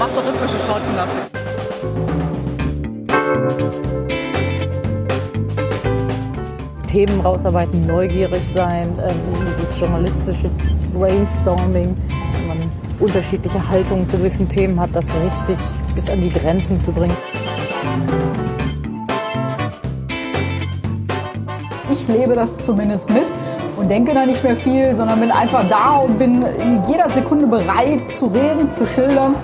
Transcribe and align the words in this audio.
mach 0.00 0.08
doch 0.12 0.22
rhythmische 0.26 0.58
Sportgymnastik. 0.58 1.22
Themen 6.86 7.20
rausarbeiten, 7.20 7.86
neugierig 7.86 8.42
sein, 8.48 8.98
ähm, 9.06 9.16
dieses 9.46 9.78
journalistische 9.78 10.48
Brainstorming, 10.94 11.94
wenn 12.32 12.48
man 12.48 12.72
unterschiedliche 12.98 13.68
Haltungen 13.68 14.08
zu 14.08 14.16
gewissen 14.16 14.48
Themen 14.48 14.80
hat, 14.80 14.88
das 14.94 15.12
richtig 15.22 15.58
bis 15.94 16.08
an 16.08 16.22
die 16.22 16.30
Grenzen 16.30 16.80
zu 16.80 16.92
bringen. 16.92 17.16
Ich 21.92 22.08
lebe 22.08 22.34
das 22.34 22.56
zumindest 22.56 23.10
mit 23.10 23.26
und 23.76 23.90
denke 23.90 24.14
da 24.14 24.24
nicht 24.24 24.42
mehr 24.42 24.56
viel, 24.56 24.96
sondern 24.96 25.20
bin 25.20 25.30
einfach 25.30 25.68
da 25.68 25.96
und 25.96 26.18
bin 26.18 26.42
in 26.42 26.82
jeder 26.88 27.10
Sekunde 27.10 27.46
bereit 27.46 28.10
zu 28.10 28.28
reden, 28.28 28.70
zu 28.70 28.86
schildern. 28.86 29.34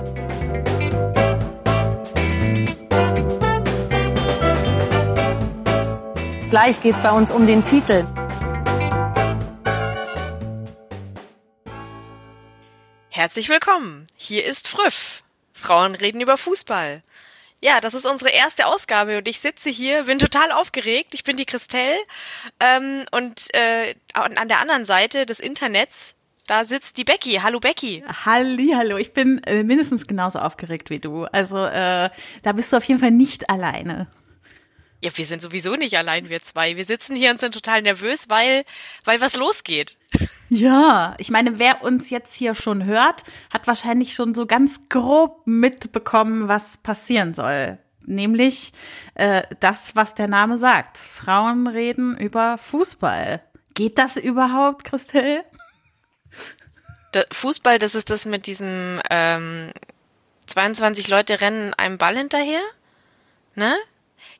Gleich 6.49 6.81
geht 6.81 6.95
es 6.95 7.01
bei 7.01 7.11
uns 7.11 7.29
um 7.29 7.45
den 7.45 7.61
Titel. 7.61 8.05
Herzlich 13.09 13.49
willkommen. 13.49 14.07
Hier 14.15 14.45
ist 14.45 14.69
Früff. 14.69 15.23
Frauen 15.51 15.93
reden 15.93 16.21
über 16.21 16.37
Fußball. 16.37 17.03
Ja, 17.59 17.81
das 17.81 17.93
ist 17.93 18.05
unsere 18.05 18.29
erste 18.29 18.67
Ausgabe 18.67 19.17
und 19.17 19.27
ich 19.27 19.41
sitze 19.41 19.69
hier, 19.69 20.03
bin 20.03 20.19
total 20.19 20.53
aufgeregt. 20.53 21.13
Ich 21.13 21.25
bin 21.25 21.35
die 21.35 21.45
Christelle 21.45 21.97
ähm, 22.61 23.03
und 23.11 23.53
äh, 23.53 23.95
an 24.13 24.47
der 24.47 24.61
anderen 24.61 24.85
Seite 24.85 25.25
des 25.25 25.41
Internets, 25.41 26.15
da 26.45 26.63
sitzt 26.63 26.95
die 26.95 27.03
Becky. 27.03 27.41
Hallo 27.43 27.59
Becky. 27.59 28.05
Halli, 28.25 28.71
hallo. 28.73 28.95
Ich 28.95 29.11
bin 29.11 29.43
äh, 29.43 29.63
mindestens 29.63 30.07
genauso 30.07 30.39
aufgeregt 30.39 30.91
wie 30.91 30.99
du. 30.99 31.25
Also 31.25 31.57
äh, 31.57 32.09
da 32.43 32.51
bist 32.53 32.71
du 32.71 32.77
auf 32.77 32.85
jeden 32.85 33.01
Fall 33.01 33.11
nicht 33.11 33.49
alleine. 33.49 34.07
Ja, 34.99 35.15
wir 35.15 35.25
sind 35.25 35.41
sowieso 35.41 35.75
nicht 35.75 35.95
allein, 35.95 36.29
wir 36.29 36.41
zwei. 36.41 36.75
Wir 36.75 36.85
sitzen 36.85 37.15
hier 37.15 37.29
und 37.29 37.39
sind 37.39 37.53
total 37.53 37.83
nervös, 37.83 38.29
weil, 38.29 38.65
weil 39.05 39.21
was 39.21 39.35
losgeht. 39.35 39.97
Ja, 40.49 41.13
ich 41.19 41.29
meine, 41.29 41.59
wer 41.59 41.83
uns 41.83 42.09
jetzt 42.09 42.35
hier 42.35 42.55
schon 42.55 42.83
hört, 42.85 43.23
hat 43.51 43.67
wahrscheinlich 43.67 44.13
schon 44.13 44.33
so 44.33 44.45
ganz 44.47 44.89
grob 44.89 45.45
mitbekommen, 45.45 46.47
was 46.47 46.77
passieren 46.77 47.33
soll. 47.33 47.77
Nämlich 48.05 48.71
äh, 49.15 49.43
das, 49.59 49.95
was 49.95 50.15
der 50.15 50.27
Name 50.27 50.57
sagt. 50.57 50.97
Frauen 50.97 51.67
reden 51.67 52.17
über 52.17 52.57
Fußball. 52.57 53.43
Geht 53.73 53.99
das 53.99 54.15
überhaupt, 54.15 54.85
Christelle? 54.85 55.43
Der 57.13 57.25
Fußball, 57.31 57.77
das 57.77 57.93
ist 57.93 58.09
das 58.09 58.25
mit 58.25 58.47
diesem 58.47 59.01
ähm, 59.09 59.71
22 60.47 61.07
Leute 61.09 61.41
rennen 61.41 61.73
einem 61.73 61.97
Ball 61.97 62.17
hinterher, 62.17 62.61
ne? 63.55 63.77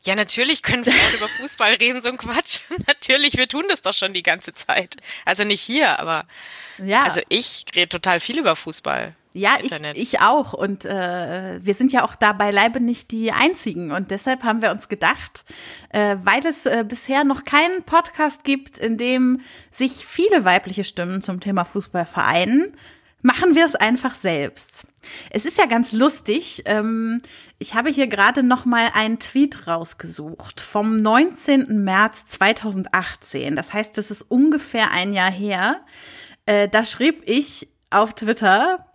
Ja, 0.08 0.16
natürlich 0.16 0.63
können 0.63 0.86
wir 0.86 0.94
auch 0.94 1.13
über 1.17 1.27
Fußball 1.27 1.73
reden, 1.73 2.02
so 2.02 2.08
ein 2.08 2.17
Quatsch. 2.17 2.61
natürlich, 2.88 3.36
wir 3.36 3.50
tun 3.50 3.66
das 3.67 3.81
doch 3.81 3.94
schon 3.94 4.14
die 4.14 4.23
ganze 4.23 4.53
Zeit. 4.53 4.95
Also 5.25 5.44
nicht 5.44 5.59
hier, 5.59 5.99
aber 5.99 6.25
ja. 6.77 7.03
also 7.03 7.19
ich 7.27 7.66
rede 7.75 7.89
total 7.89 8.22
viel 8.22 8.39
über 8.39 8.55
Fußball. 8.55 9.16
Ja, 9.33 9.58
ich, 9.61 9.72
ich 9.95 10.22
auch. 10.22 10.53
Und 10.53 10.86
äh, 10.86 11.59
wir 11.61 11.75
sind 11.75 11.91
ja 11.91 12.05
auch 12.05 12.16
da 12.16 12.31
beileibe 12.31 12.80
nicht 12.80 13.11
die 13.11 13.33
Einzigen. 13.33 13.91
Und 13.91 14.09
deshalb 14.09 14.44
haben 14.44 14.61
wir 14.61 14.72
uns 14.72 14.88
gedacht, 14.88 15.44
äh, 15.89 16.16
weil 16.23 16.44
es 16.45 16.66
äh, 16.66 16.86
bisher 16.88 17.25
noch 17.25 17.44
keinen 17.44 17.83
Podcast 17.83 18.45
gibt, 18.45 18.77
in 18.77 18.97
dem 18.97 19.42
sich 19.71 20.05
viele 20.05 20.45
weibliche 20.45 20.86
Stimmen 20.86 21.21
zum 21.21 21.42
Thema 21.42 21.66
Fußball 21.66 22.05
vereinen, 22.05 22.73
machen 23.22 23.56
wir 23.56 23.66
es 23.66 23.76
einfach 23.76 24.16
selbst. 24.16 24.86
Es 25.30 25.46
ist 25.46 25.58
ja 25.58 25.66
ganz 25.66 25.92
lustig. 25.92 26.64
Ähm, 26.66 27.22
ich 27.60 27.73
habe 27.73 27.90
hier 27.90 28.08
gerade 28.08 28.44
noch 28.44 28.66
mal 28.66 28.89
einen 28.94 29.20
Tweet 29.20 29.67
rausgesucht 29.67 30.61
vom 30.61 30.95
19. 30.95 31.83
März 31.83 32.26
2018. 32.26 33.56
Das 33.56 33.73
heißt, 33.73 33.98
das 33.98 34.11
ist 34.11 34.23
ungefähr 34.23 34.92
ein 34.92 35.14
Jahr 35.14 35.32
her. 35.32 35.82
Äh, 36.45 36.67
da 36.70 36.86
schrieb 36.86 37.23
ich 37.26 37.70
auf 37.89 38.14
Twitter, 38.14 38.86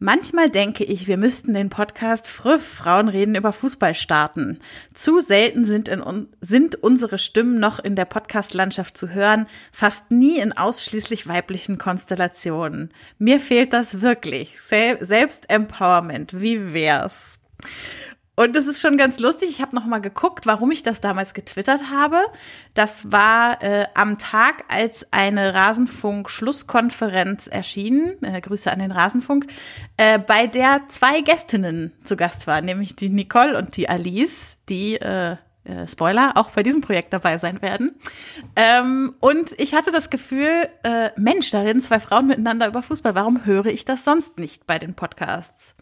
Manchmal 0.00 0.48
denke 0.48 0.84
ich, 0.84 1.08
wir 1.08 1.16
müssten 1.16 1.54
den 1.54 1.70
Podcast 1.70 2.28
Früff 2.28 2.64
Frauen 2.64 3.08
reden 3.08 3.34
über 3.34 3.52
Fußball 3.52 3.96
starten. 3.96 4.60
Zu 4.94 5.18
selten 5.18 5.64
sind, 5.64 5.88
in, 5.88 6.28
sind 6.40 6.76
unsere 6.76 7.18
Stimmen 7.18 7.58
noch 7.58 7.80
in 7.80 7.96
der 7.96 8.04
Podcast-Landschaft 8.04 8.96
zu 8.96 9.08
hören, 9.08 9.48
fast 9.72 10.12
nie 10.12 10.38
in 10.38 10.52
ausschließlich 10.52 11.26
weiblichen 11.26 11.78
Konstellationen. 11.78 12.94
Mir 13.18 13.40
fehlt 13.40 13.72
das 13.72 14.00
wirklich. 14.00 14.60
Sel 14.60 15.04
Selbstempowerment, 15.04 16.40
wie 16.40 16.72
wär's? 16.72 17.40
Und 18.38 18.54
das 18.54 18.66
ist 18.66 18.80
schon 18.80 18.96
ganz 18.96 19.18
lustig. 19.18 19.48
Ich 19.50 19.60
habe 19.60 19.74
noch 19.74 19.84
mal 19.84 19.98
geguckt, 19.98 20.46
warum 20.46 20.70
ich 20.70 20.84
das 20.84 21.00
damals 21.00 21.34
getwittert 21.34 21.90
habe. 21.90 22.20
Das 22.72 23.10
war 23.10 23.60
äh, 23.64 23.86
am 23.94 24.16
Tag, 24.16 24.62
als 24.68 25.04
eine 25.10 25.54
Rasenfunk-Schlusskonferenz 25.54 27.48
erschien. 27.48 28.12
Äh, 28.22 28.40
Grüße 28.40 28.70
an 28.70 28.78
den 28.78 28.92
Rasenfunk, 28.92 29.48
äh, 29.96 30.20
bei 30.20 30.46
der 30.46 30.82
zwei 30.86 31.20
Gästinnen 31.20 31.90
zu 32.04 32.14
Gast 32.14 32.46
waren, 32.46 32.64
nämlich 32.64 32.94
die 32.94 33.08
Nicole 33.08 33.58
und 33.58 33.76
die 33.76 33.88
Alice, 33.88 34.56
die 34.68 35.00
äh, 35.00 35.32
äh, 35.64 35.88
Spoiler, 35.88 36.36
auch 36.36 36.50
bei 36.50 36.62
diesem 36.62 36.80
Projekt 36.80 37.12
dabei 37.12 37.38
sein 37.38 37.60
werden. 37.60 37.96
Ähm, 38.54 39.16
und 39.18 39.52
ich 39.58 39.74
hatte 39.74 39.90
das 39.90 40.10
Gefühl, 40.10 40.68
äh, 40.84 41.10
Mensch, 41.16 41.50
da 41.50 41.62
reden 41.62 41.82
zwei 41.82 41.98
Frauen 41.98 42.28
miteinander 42.28 42.68
über 42.68 42.82
Fußball. 42.82 43.16
Warum 43.16 43.46
höre 43.46 43.66
ich 43.66 43.84
das 43.84 44.04
sonst 44.04 44.38
nicht 44.38 44.64
bei 44.64 44.78
den 44.78 44.94
Podcasts? 44.94 45.74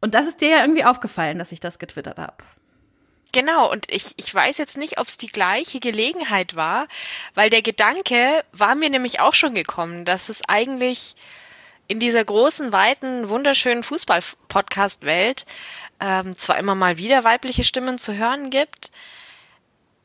Und 0.00 0.14
das 0.14 0.26
ist 0.26 0.40
dir 0.40 0.48
ja 0.48 0.60
irgendwie 0.60 0.84
aufgefallen, 0.84 1.38
dass 1.38 1.52
ich 1.52 1.60
das 1.60 1.78
getwittert 1.78 2.18
habe. 2.18 2.36
Genau, 3.32 3.70
und 3.70 3.86
ich, 3.90 4.14
ich 4.16 4.34
weiß 4.34 4.58
jetzt 4.58 4.76
nicht, 4.76 4.98
ob 4.98 5.06
es 5.06 5.16
die 5.16 5.28
gleiche 5.28 5.78
Gelegenheit 5.78 6.56
war, 6.56 6.88
weil 7.34 7.48
der 7.48 7.62
Gedanke 7.62 8.44
war 8.52 8.74
mir 8.74 8.90
nämlich 8.90 9.20
auch 9.20 9.34
schon 9.34 9.54
gekommen, 9.54 10.04
dass 10.04 10.28
es 10.28 10.40
eigentlich 10.48 11.14
in 11.86 12.00
dieser 12.00 12.24
großen, 12.24 12.72
weiten, 12.72 13.28
wunderschönen 13.28 13.82
Fußball-Podcast-Welt 13.84 15.44
ähm, 16.00 16.36
zwar 16.38 16.58
immer 16.58 16.74
mal 16.74 16.98
wieder 16.98 17.22
weibliche 17.22 17.62
Stimmen 17.62 17.98
zu 17.98 18.14
hören 18.14 18.50
gibt, 18.50 18.90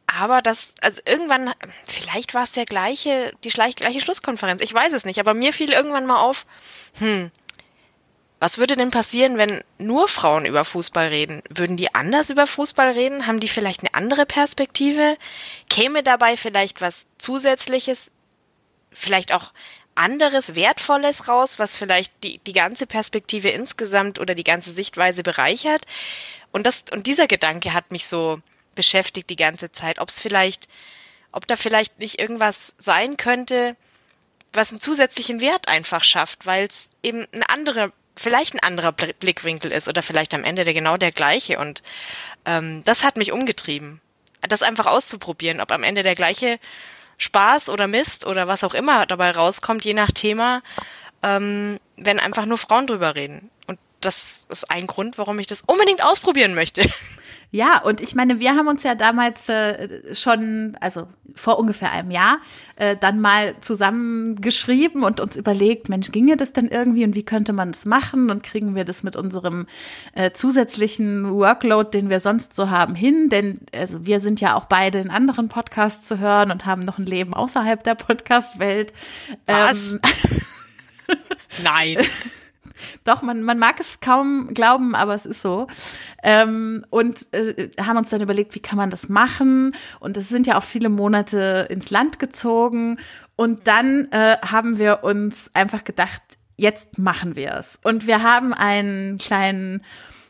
aber 0.07 0.41
das, 0.41 0.73
also 0.81 1.01
irgendwann, 1.06 1.53
vielleicht 1.85 2.33
war 2.33 2.44
es 2.44 2.51
der 2.51 2.66
gleiche, 2.66 3.33
die 3.44 3.50
gleiche 3.50 4.00
Schlusskonferenz, 4.00 4.62
ich 4.62 4.73
weiß 4.73 4.94
es 4.94 5.06
nicht, 5.06 5.19
aber 5.19 5.33
mir 5.33 5.51
fiel 5.51 5.72
irgendwann 5.72 6.06
mal 6.06 6.22
auf, 6.22 6.45
hm, 7.00 7.31
was 8.40 8.57
würde 8.57 8.75
denn 8.75 8.91
passieren, 8.91 9.38
wenn 9.38 9.63
nur 9.78 10.07
Frauen 10.07 10.46
über 10.46 10.66
Fußball 10.66 11.07
reden? 11.07 11.41
Würden 11.50 11.78
die 11.78 11.96
anders 11.96 12.29
über 12.29 12.47
Fußball 12.47 12.91
reden? 12.91 13.28
Haben 13.28 13.40
die 13.40 13.47
vielleicht 13.47 13.81
eine 13.81 13.94
andere 13.94 14.25
Perspektive? 14.25 15.18
Käme 15.69 16.03
dabei 16.03 16.35
vielleicht 16.35 16.81
was 16.81 17.07
Zusätzliches, 17.18 18.12
vielleicht 18.91 19.34
auch 19.34 19.53
anderes, 19.95 20.56
Wertvolles 20.56 21.29
raus, 21.29 21.57
was 21.57 21.78
vielleicht 21.78 22.12
die, 22.24 22.40
die 22.40 22.53
ganze 22.53 22.85
Perspektive 22.85 23.50
insgesamt 23.50 24.19
oder 24.19 24.35
die 24.35 24.44
ganze 24.44 24.72
Sichtweise 24.72 25.24
bereichert? 25.24 25.85
Und 26.51 26.66
das, 26.66 26.84
und 26.91 27.07
dieser 27.07 27.28
Gedanke 27.28 27.74
hat 27.74 27.91
mich 27.91 28.06
so 28.07 28.40
beschäftigt 28.75 29.29
die 29.29 29.38
ganze 29.38 29.72
Zeit, 29.72 30.00
ob 30.00 30.09
es 30.09 30.19
vielleicht, 30.19 30.68
ob 31.31 31.47
da 31.47 31.56
vielleicht 31.56 32.00
nicht 32.00 32.19
irgendwas 32.19 32.75
sein 32.78 33.16
könnte, 33.16 33.78
was 34.51 34.72
einen 34.72 34.81
zusätzlichen 34.81 35.40
Wert 35.41 35.69
einfach 35.69 36.03
schafft, 36.03 36.45
weil 36.45 36.66
es 36.66 36.90
eben 37.01 37.25
eine 37.31 37.50
andere 37.50 37.94
vielleicht 38.18 38.53
ein 38.53 38.59
anderer 38.59 38.92
Blickwinkel 38.92 39.72
ist 39.72 39.88
oder 39.88 40.02
vielleicht 40.02 40.34
am 40.34 40.44
Ende 40.44 40.64
der 40.64 40.74
genau 40.74 40.98
der 40.98 41.12
gleiche. 41.12 41.59
Und 41.59 41.84
ähm, 42.46 42.84
das 42.86 43.03
hat 43.03 43.18
mich 43.18 43.31
umgetrieben. 43.31 44.02
Das 44.42 44.62
einfach 44.62 44.86
auszuprobieren, 44.86 45.62
ob 45.62 45.72
am 45.72 45.84
Ende 45.84 46.03
der 46.03 46.16
gleiche 46.16 46.59
Spaß 47.18 47.70
oder 47.70 47.88
Mist 47.88 48.25
oder 48.25 48.48
was 48.48 48.64
auch 48.64 48.74
immer 48.74 49.06
dabei 49.06 49.31
rauskommt, 49.31 49.86
je 49.86 49.94
nach 49.94 50.12
Thema, 50.12 50.62
ähm, 51.24 51.80
wenn 51.98 52.19
einfach 52.19 52.45
nur 52.45 52.57
Frauen 52.57 52.88
drüber 52.88 53.16
reden. 53.16 53.50
Und 53.68 53.80
das 54.01 54.45
ist 54.50 54.69
ein 54.69 54.88
Grund, 54.88 55.18
warum 55.18 55.39
ich 55.39 55.48
das 55.48 55.62
unbedingt 55.66 56.04
ausprobieren 56.04 56.54
möchte. 56.54 56.84
Ja, 57.56 57.81
und 57.81 58.02
ich 58.02 58.16
meine, 58.16 58.42
wir 58.42 58.54
haben 58.54 58.68
uns 58.68 58.84
ja 58.84 58.96
damals 58.96 59.48
äh, 59.48 60.13
schon, 60.13 60.75
also 60.81 61.07
vor 61.36 61.57
ungefähr 61.57 61.90
einem 61.90 62.12
Jahr, 62.12 62.40
äh, 62.75 62.98
dann 62.98 63.22
mal 63.22 63.56
zusammengeschrieben 63.62 65.04
und 65.04 65.22
uns 65.22 65.38
überlegt, 65.38 65.88
Mensch, 65.88 66.12
ginge 66.12 66.36
das 66.36 66.52
denn 66.52 66.68
irgendwie 66.68 67.06
und 67.06 67.16
wie 67.16 67.24
könnte 67.24 67.54
man 67.54 67.72
das 67.72 67.86
machen 67.86 68.30
und 68.30 68.44
kriegen 68.44 68.75
wir 68.75 68.84
das 68.84 69.04
mit 69.04 69.16
unserem 69.16 69.68
äh, 70.16 70.31
zusätzlichen 70.31 71.31
Workload, 71.31 71.92
den 71.92 72.10
wir 72.10 72.19
sonst 72.19 72.54
so 72.54 72.69
haben, 72.69 72.94
hin? 72.94 73.30
Denn 73.30 73.62
also 73.74 74.06
wir 74.06 74.19
sind 74.19 74.42
ja 74.42 74.56
auch 74.56 74.66
beide 74.66 75.00
in 75.00 75.10
anderen 75.10 75.48
Podcasts 75.48 76.06
zu 76.10 76.19
hören 76.19 76.51
und 76.51 76.66
haben 76.66 76.81
noch 76.81 76.98
ein 76.98 77.06
Leben 77.06 77.34
außerhalb 77.34 77.81
der 77.86 77.96
Podcast-Welt. 77.96 78.92
Was? 79.46 79.94
Ähm, 79.94 80.01
Nein. 81.63 82.00
Doch, 83.04 83.22
man, 83.22 83.42
man 83.42 83.60
mag 83.60 83.80
es 83.80 84.00
kaum 84.00 84.54
glauben, 84.54 84.95
aber 84.95 85.13
es 85.13 85.25
ist 85.25 85.42
so. 85.42 85.68
Ähm, 86.24 86.86
und 86.89 87.33
äh, 87.33 87.69
haben 87.80 87.98
uns 87.98 88.10
dann 88.10 88.22
überlegt, 88.22 88.56
wie 88.56 88.62
kann 88.62 88.77
man 88.77 88.89
das 88.89 89.10
machen? 89.10 89.75
Und 90.00 90.18
es 90.18 90.30
sind 90.30 90.48
ja 90.48 90.57
auch 90.57 90.63
viele 90.63 90.89
Monate 90.89 91.68
ins 91.69 91.89
Land 91.89 92.19
gezogen. 92.19 93.00
Und 93.36 93.68
dann 93.68 94.07
äh, 94.12 94.38
haben 94.45 94.77
wir 94.77 95.04
uns 95.04 95.50
einfach 95.54 95.83
gedacht, 95.83 96.22
jetzt 96.57 96.98
machen 96.98 97.36
wir 97.36 97.54
es. 97.54 97.80
Und 97.83 98.07
wir 98.07 98.24
haben 98.24 98.54
einen 98.54 99.18
kleinen 99.18 99.83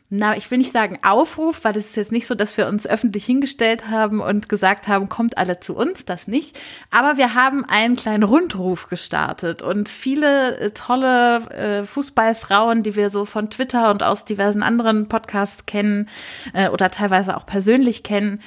na, 0.10 0.38
ich 0.38 0.52
will 0.52 0.60
nicht 0.60 0.72
sagen 0.72 1.00
Aufruf, 1.02 1.64
weil 1.64 1.76
es 1.76 1.88
ist 1.88 1.96
jetzt 1.96 2.12
nicht 2.12 2.28
so, 2.28 2.36
dass 2.36 2.58
wir 2.58 2.68
uns 2.68 2.86
öffentlich 2.86 3.26
hingestellt 3.26 3.90
haben 3.90 4.22
und 4.22 4.50
gesagt 4.50 4.88
haben, 4.88 5.10
kommt 5.10 5.40
alle 5.40 5.60
zu 5.60 5.76
uns, 5.76 6.06
das 6.06 6.28
nicht. 6.28 6.60
Aber 6.92 7.18
wir 7.18 7.34
haben 7.34 7.66
einen 7.66 7.96
kleinen 7.96 8.22
Rundruf 8.22 8.88
gestartet 8.88 9.64
und 9.64 9.90
viele 9.90 10.60
äh, 10.60 10.70
tolle 10.72 11.38
äh, 11.50 11.86
Fußballfrauen, 11.86 12.84
die 12.84 12.96
wir 12.96 13.10
so 13.10 13.26
von 13.26 13.50
Twitter 13.50 13.90
und 13.90 14.04
aus 14.04 14.26
diversen 14.26 14.62
anderen 14.62 15.08
Podcasts 15.08 15.66
kennen 15.66 16.08
äh, 16.54 16.70
oder 16.70 16.92
teilweise 16.92 17.36
auch 17.36 17.46
persönlich 17.46 18.04
kennen, 18.04 18.42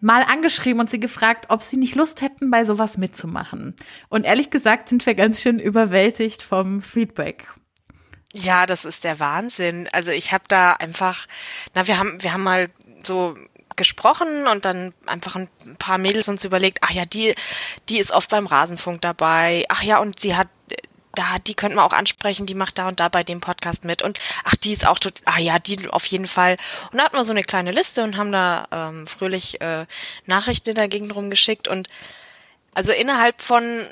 mal 0.00 0.22
angeschrieben 0.30 0.80
und 0.80 0.90
sie 0.90 1.00
gefragt, 1.00 1.46
ob 1.48 1.62
sie 1.62 1.76
nicht 1.76 1.94
Lust 1.94 2.22
hätten, 2.22 2.50
bei 2.50 2.64
sowas 2.64 2.98
mitzumachen. 2.98 3.74
Und 4.08 4.24
ehrlich 4.24 4.50
gesagt 4.50 4.88
sind 4.88 5.04
wir 5.06 5.14
ganz 5.14 5.40
schön 5.40 5.58
überwältigt 5.58 6.42
vom 6.42 6.82
Feedback. 6.82 7.48
Ja, 8.32 8.66
das 8.66 8.84
ist 8.84 9.04
der 9.04 9.18
Wahnsinn. 9.18 9.88
Also 9.92 10.10
ich 10.10 10.32
habe 10.32 10.44
da 10.48 10.74
einfach, 10.74 11.26
na, 11.74 11.86
wir 11.86 11.98
haben, 11.98 12.22
wir 12.22 12.32
haben 12.32 12.42
mal 12.42 12.70
so 13.04 13.36
gesprochen 13.76 14.46
und 14.46 14.64
dann 14.64 14.94
einfach 15.06 15.36
ein 15.36 15.48
paar 15.78 15.98
Mädels 15.98 16.28
uns 16.28 16.44
überlegt, 16.44 16.78
ach 16.80 16.90
ja, 16.90 17.04
die, 17.04 17.34
die 17.88 17.98
ist 17.98 18.10
oft 18.10 18.30
beim 18.30 18.46
Rasenfunk 18.46 19.02
dabei. 19.02 19.64
Ach 19.68 19.82
ja, 19.82 19.98
und 19.98 20.18
sie 20.18 20.34
hat, 20.34 20.48
da, 21.14 21.38
die 21.38 21.54
könnten 21.54 21.76
wir 21.76 21.84
auch 21.84 21.92
ansprechen, 21.92 22.46
die 22.46 22.54
macht 22.54 22.78
da 22.78 22.88
und 22.88 23.00
da 23.00 23.08
bei 23.08 23.22
dem 23.22 23.40
Podcast 23.40 23.84
mit. 23.84 24.02
Und 24.02 24.18
ach, 24.44 24.56
die 24.56 24.72
ist 24.72 24.86
auch 24.86 24.98
total, 24.98 25.22
ah 25.26 25.38
ja, 25.38 25.58
die 25.58 25.88
auf 25.88 26.06
jeden 26.06 26.26
Fall. 26.26 26.56
Und 26.90 26.98
da 26.98 27.04
hatten 27.04 27.16
wir 27.16 27.24
so 27.24 27.32
eine 27.32 27.44
kleine 27.44 27.70
Liste 27.70 28.02
und 28.02 28.16
haben 28.16 28.32
da 28.32 28.66
ähm, 28.72 29.06
fröhlich 29.06 29.60
äh, 29.60 29.86
Nachrichten 30.26 30.70
in 30.70 30.74
der 30.76 30.88
Gegend 30.88 31.14
rumgeschickt. 31.14 31.68
Und 31.68 31.88
also 32.74 32.92
innerhalb 32.92 33.40
von 33.40 33.86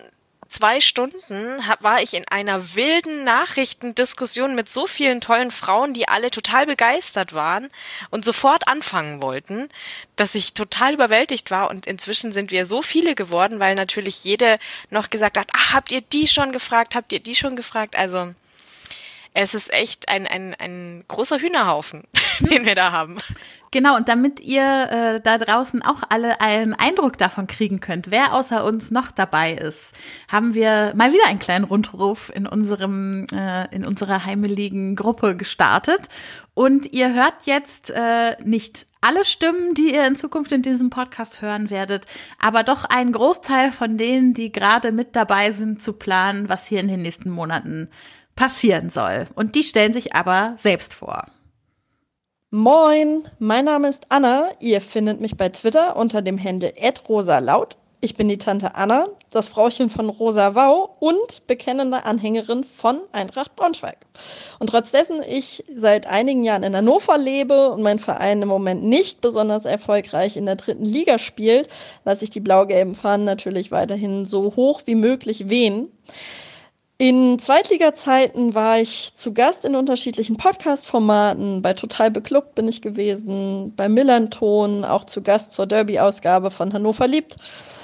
zwei 0.54 0.80
Stunden 0.80 1.66
hab, 1.66 1.82
war 1.82 2.00
ich 2.00 2.14
in 2.14 2.26
einer 2.28 2.74
wilden 2.74 3.24
Nachrichtendiskussion 3.24 4.54
mit 4.54 4.68
so 4.68 4.86
vielen 4.86 5.20
tollen 5.20 5.50
Frauen, 5.50 5.94
die 5.94 6.08
alle 6.08 6.30
total 6.30 6.66
begeistert 6.66 7.32
waren 7.32 7.70
und 8.10 8.24
sofort 8.24 8.68
anfangen 8.68 9.20
wollten, 9.20 9.68
dass 10.16 10.34
ich 10.34 10.52
total 10.52 10.94
überwältigt 10.94 11.50
war. 11.50 11.70
Und 11.70 11.86
inzwischen 11.86 12.32
sind 12.32 12.52
wir 12.52 12.66
so 12.66 12.82
viele 12.82 13.14
geworden, 13.14 13.58
weil 13.58 13.74
natürlich 13.74 14.22
jede 14.22 14.58
noch 14.90 15.10
gesagt 15.10 15.36
hat, 15.36 15.50
ach, 15.52 15.72
habt 15.72 15.90
ihr 15.90 16.00
die 16.00 16.28
schon 16.28 16.52
gefragt, 16.52 16.94
habt 16.94 17.12
ihr 17.12 17.20
die 17.20 17.34
schon 17.34 17.56
gefragt? 17.56 17.96
Also 17.96 18.32
es 19.36 19.52
ist 19.52 19.72
echt 19.72 20.08
ein, 20.08 20.26
ein, 20.28 20.54
ein 20.54 21.04
großer 21.08 21.38
Hühnerhaufen, 21.38 22.04
den 22.40 22.64
wir 22.64 22.76
da 22.76 22.92
haben. 22.92 23.16
Genau, 23.72 23.96
und 23.96 24.08
damit 24.08 24.38
ihr 24.38 24.62
äh, 24.62 25.20
da 25.20 25.36
draußen 25.36 25.82
auch 25.82 26.04
alle 26.08 26.40
einen 26.40 26.74
Eindruck 26.74 27.18
davon 27.18 27.48
kriegen 27.48 27.80
könnt, 27.80 28.12
wer 28.12 28.32
außer 28.32 28.64
uns 28.64 28.92
noch 28.92 29.10
dabei 29.10 29.52
ist, 29.52 29.92
haben 30.28 30.54
wir 30.54 30.92
mal 30.94 31.12
wieder 31.12 31.26
einen 31.26 31.40
kleinen 31.40 31.64
Rundruf 31.64 32.30
in 32.32 32.46
unserem 32.46 33.26
äh, 33.32 33.74
in 33.74 33.84
unserer 33.84 34.24
heimeligen 34.24 34.94
Gruppe 34.94 35.34
gestartet. 35.34 36.08
Und 36.54 36.92
ihr 36.92 37.12
hört 37.12 37.34
jetzt 37.46 37.90
äh, 37.90 38.36
nicht 38.44 38.86
alle 39.00 39.24
Stimmen, 39.24 39.74
die 39.74 39.92
ihr 39.92 40.06
in 40.06 40.14
Zukunft 40.14 40.52
in 40.52 40.62
diesem 40.62 40.90
Podcast 40.90 41.42
hören 41.42 41.68
werdet, 41.68 42.06
aber 42.38 42.62
doch 42.62 42.84
einen 42.84 43.10
Großteil 43.10 43.72
von 43.72 43.98
denen, 43.98 44.34
die 44.34 44.52
gerade 44.52 44.92
mit 44.92 45.16
dabei 45.16 45.50
sind, 45.50 45.82
zu 45.82 45.94
planen, 45.94 46.48
was 46.48 46.68
hier 46.68 46.78
in 46.78 46.86
den 46.86 47.02
nächsten 47.02 47.30
Monaten 47.30 47.90
passieren 48.36 48.90
soll. 48.90 49.28
Und 49.34 49.54
die 49.54 49.62
stellen 49.62 49.92
sich 49.92 50.14
aber 50.14 50.54
selbst 50.56 50.94
vor. 50.94 51.26
Moin, 52.50 53.24
mein 53.38 53.64
Name 53.64 53.88
ist 53.88 54.06
Anna. 54.10 54.50
Ihr 54.60 54.80
findet 54.80 55.20
mich 55.20 55.36
bei 55.36 55.48
Twitter 55.48 55.96
unter 55.96 56.22
dem 56.22 56.42
Handle 56.42 56.72
@rosalaut. 57.08 57.76
Ich 58.04 58.16
bin 58.16 58.28
die 58.28 58.36
Tante 58.36 58.74
Anna, 58.74 59.08
das 59.30 59.48
Frauchen 59.48 59.88
von 59.88 60.10
Rosa 60.10 60.54
Wau 60.54 60.94
und 61.00 61.46
bekennende 61.46 62.04
Anhängerin 62.04 62.62
von 62.62 63.00
Eintracht 63.12 63.56
Braunschweig. 63.56 63.96
Und 64.58 64.68
trotz 64.68 64.92
dessen 64.92 65.22
ich 65.26 65.64
seit 65.74 66.06
einigen 66.06 66.44
Jahren 66.44 66.64
in 66.64 66.76
Hannover 66.76 67.16
lebe 67.16 67.70
und 67.70 67.80
mein 67.80 67.98
Verein 67.98 68.42
im 68.42 68.48
Moment 68.48 68.84
nicht 68.84 69.22
besonders 69.22 69.64
erfolgreich 69.64 70.36
in 70.36 70.44
der 70.44 70.56
dritten 70.56 70.84
Liga 70.84 71.18
spielt, 71.18 71.68
lasse 72.04 72.24
ich 72.24 72.30
die 72.30 72.40
blau-gelben 72.40 72.94
Fahnen 72.94 73.24
natürlich 73.24 73.72
weiterhin 73.72 74.26
so 74.26 74.54
hoch 74.54 74.82
wie 74.84 74.96
möglich 74.96 75.48
wehen. 75.48 75.88
In 76.96 77.40
Zweitliga-Zeiten 77.40 78.54
war 78.54 78.78
ich 78.78 79.10
zu 79.14 79.34
Gast 79.34 79.64
in 79.64 79.74
unterschiedlichen 79.74 80.36
Podcast-Formaten. 80.36 81.60
Bei 81.60 81.72
Total 81.72 82.08
Beklubbt 82.08 82.54
bin 82.54 82.68
ich 82.68 82.82
gewesen, 82.82 83.74
bei 83.74 83.88
Millanton, 83.88 84.84
auch 84.84 85.02
zu 85.04 85.20
Gast 85.20 85.50
zur 85.52 85.66
Derby-Ausgabe 85.66 86.52
von 86.52 86.72
Hannover 86.72 87.08
liebt. 87.08 87.36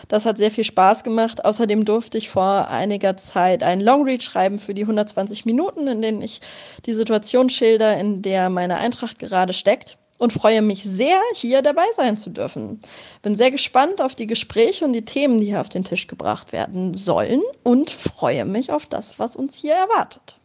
Das 0.07 0.27
hat 0.27 0.39
sehr 0.39 0.53
viel 0.53 0.62
Spaß 0.62 1.03
gemacht. 1.03 1.45
Außerdem 1.45 1.85
durfte 1.85 2.19
ich 2.19 2.31
vor 2.31 2.69
einiger 2.69 3.17
Zeit 3.17 3.65
einen 3.65 3.81
Longread 3.81 4.23
schreiben 4.23 4.59
für 4.59 4.75
die 4.75 4.83
120 4.83 5.45
Minuten, 5.45 5.89
in 5.89 6.03
denen 6.03 6.23
ich 6.23 6.41
die 6.87 6.95
Situation 6.95 7.49
schilder, 7.49 7.97
in 7.97 8.23
der 8.23 8.49
meine 8.49 8.77
Eintracht 8.77 9.19
gerade 9.19 9.53
steckt 9.53 9.99
und 10.20 10.34
freue 10.34 10.61
mich 10.61 10.84
sehr, 10.84 11.19
hier 11.34 11.62
dabei 11.62 11.87
sein 11.96 12.17
zu 12.17 12.31
dürfen. 12.31 12.78
Bin 13.22 13.34
sehr 13.34 13.50
gespannt 13.50 14.02
auf 14.02 14.14
die 14.14 14.26
Gespräche 14.26 14.84
und 14.84 14.93
die 14.93 15.05
Themen, 15.05 15.38
die 15.38 15.46
hier 15.46 15.61
auf 15.61 15.70
den 15.70 15.82
Tisch 15.82 16.06
gebracht 16.06 16.52
werden 16.52 16.94
sollen 16.94 17.40
und 17.62 17.90
freue 17.90 18.44
mich 18.44 18.70
auf 18.70 18.87
das, 18.87 19.19
was 19.19 19.34
uns 19.34 19.56
hier 19.56 19.72
erwartet. 19.72 20.38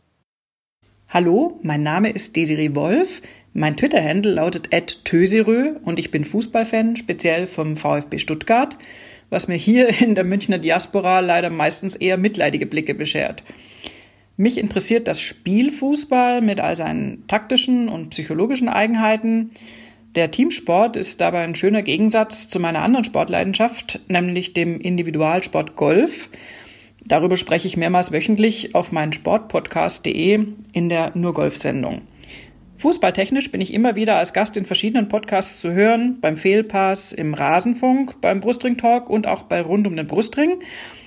Hallo, 1.10 1.60
mein 1.62 1.84
Name 1.84 2.10
ist 2.10 2.36
Desiree 2.36 2.74
Wolf. 2.74 3.22
Mein 3.54 3.76
Twitter-Handle 3.76 4.34
lautet 4.34 4.70
@töserö 5.04 5.76
und 5.84 6.00
ich 6.00 6.10
bin 6.10 6.24
Fußballfan, 6.24 6.96
speziell 6.96 7.46
vom 7.46 7.76
VfB 7.76 8.18
Stuttgart, 8.18 8.78
was 9.30 9.50
mir 9.50 9.56
hier 9.56 9.90
in 10.02 10.16
der 10.16 10.24
Münchner 10.24 10.58
Diaspora 10.58 11.20
leider 11.20 11.50
meistens 11.50 11.96
eher 11.98 12.18
mitleidige 12.18 12.66
Blicke 12.66 12.96
beschert. 12.96 13.44
Mich 14.38 14.58
interessiert 14.58 15.08
das 15.08 15.22
Spielfußball 15.22 16.42
mit 16.42 16.60
all 16.60 16.76
seinen 16.76 17.26
taktischen 17.28 17.88
und 17.88 18.10
psychologischen 18.10 18.68
Eigenheiten. 18.68 19.52
Der 20.16 20.32
Teamsport 20.32 20.98
ist 20.98 21.22
dabei 21.22 21.44
ein 21.44 21.56
schöner 21.56 21.84
Gegensatz 21.84 22.48
zu 22.48 22.60
meiner 22.60 22.82
anderen 22.82 23.06
Sportleidenschaft, 23.06 24.00
nämlich 24.08 24.54
dem 24.54 24.80
Individualsport 24.80 25.76
Golf. 25.76 26.30
Darüber 27.06 27.38
spreche 27.38 27.68
ich 27.68 27.78
mehrmals 27.78 28.12
wöchentlich 28.12 28.76
auf 28.76 28.92
meinen 28.92 29.14
Sportpodcast.de 29.14 30.46
in 30.74 30.90
der 30.90 31.12
Nur 31.16 31.34
Golf 31.34 31.56
Sendung. 31.56 32.02
Fußballtechnisch 32.78 33.52
bin 33.52 33.62
ich 33.62 33.74
immer 33.74 33.96
wieder 33.96 34.18
als 34.18 34.34
Gast 34.34 34.58
in 34.58 34.66
verschiedenen 34.66 35.08
Podcasts 35.08 35.62
zu 35.62 35.72
hören, 35.72 36.20
beim 36.20 36.36
Fehlpass, 36.36 37.14
im 37.14 37.34
Rasenfunk, 37.34 38.20
beim 38.20 38.42
Brustring 38.42 38.78
Talk 38.78 39.10
und 39.10 39.28
auch 39.28 39.44
bei 39.44 39.62
Rund 39.62 39.88
um 39.88 39.96
den 39.96 40.08
Brustring. 40.08 40.62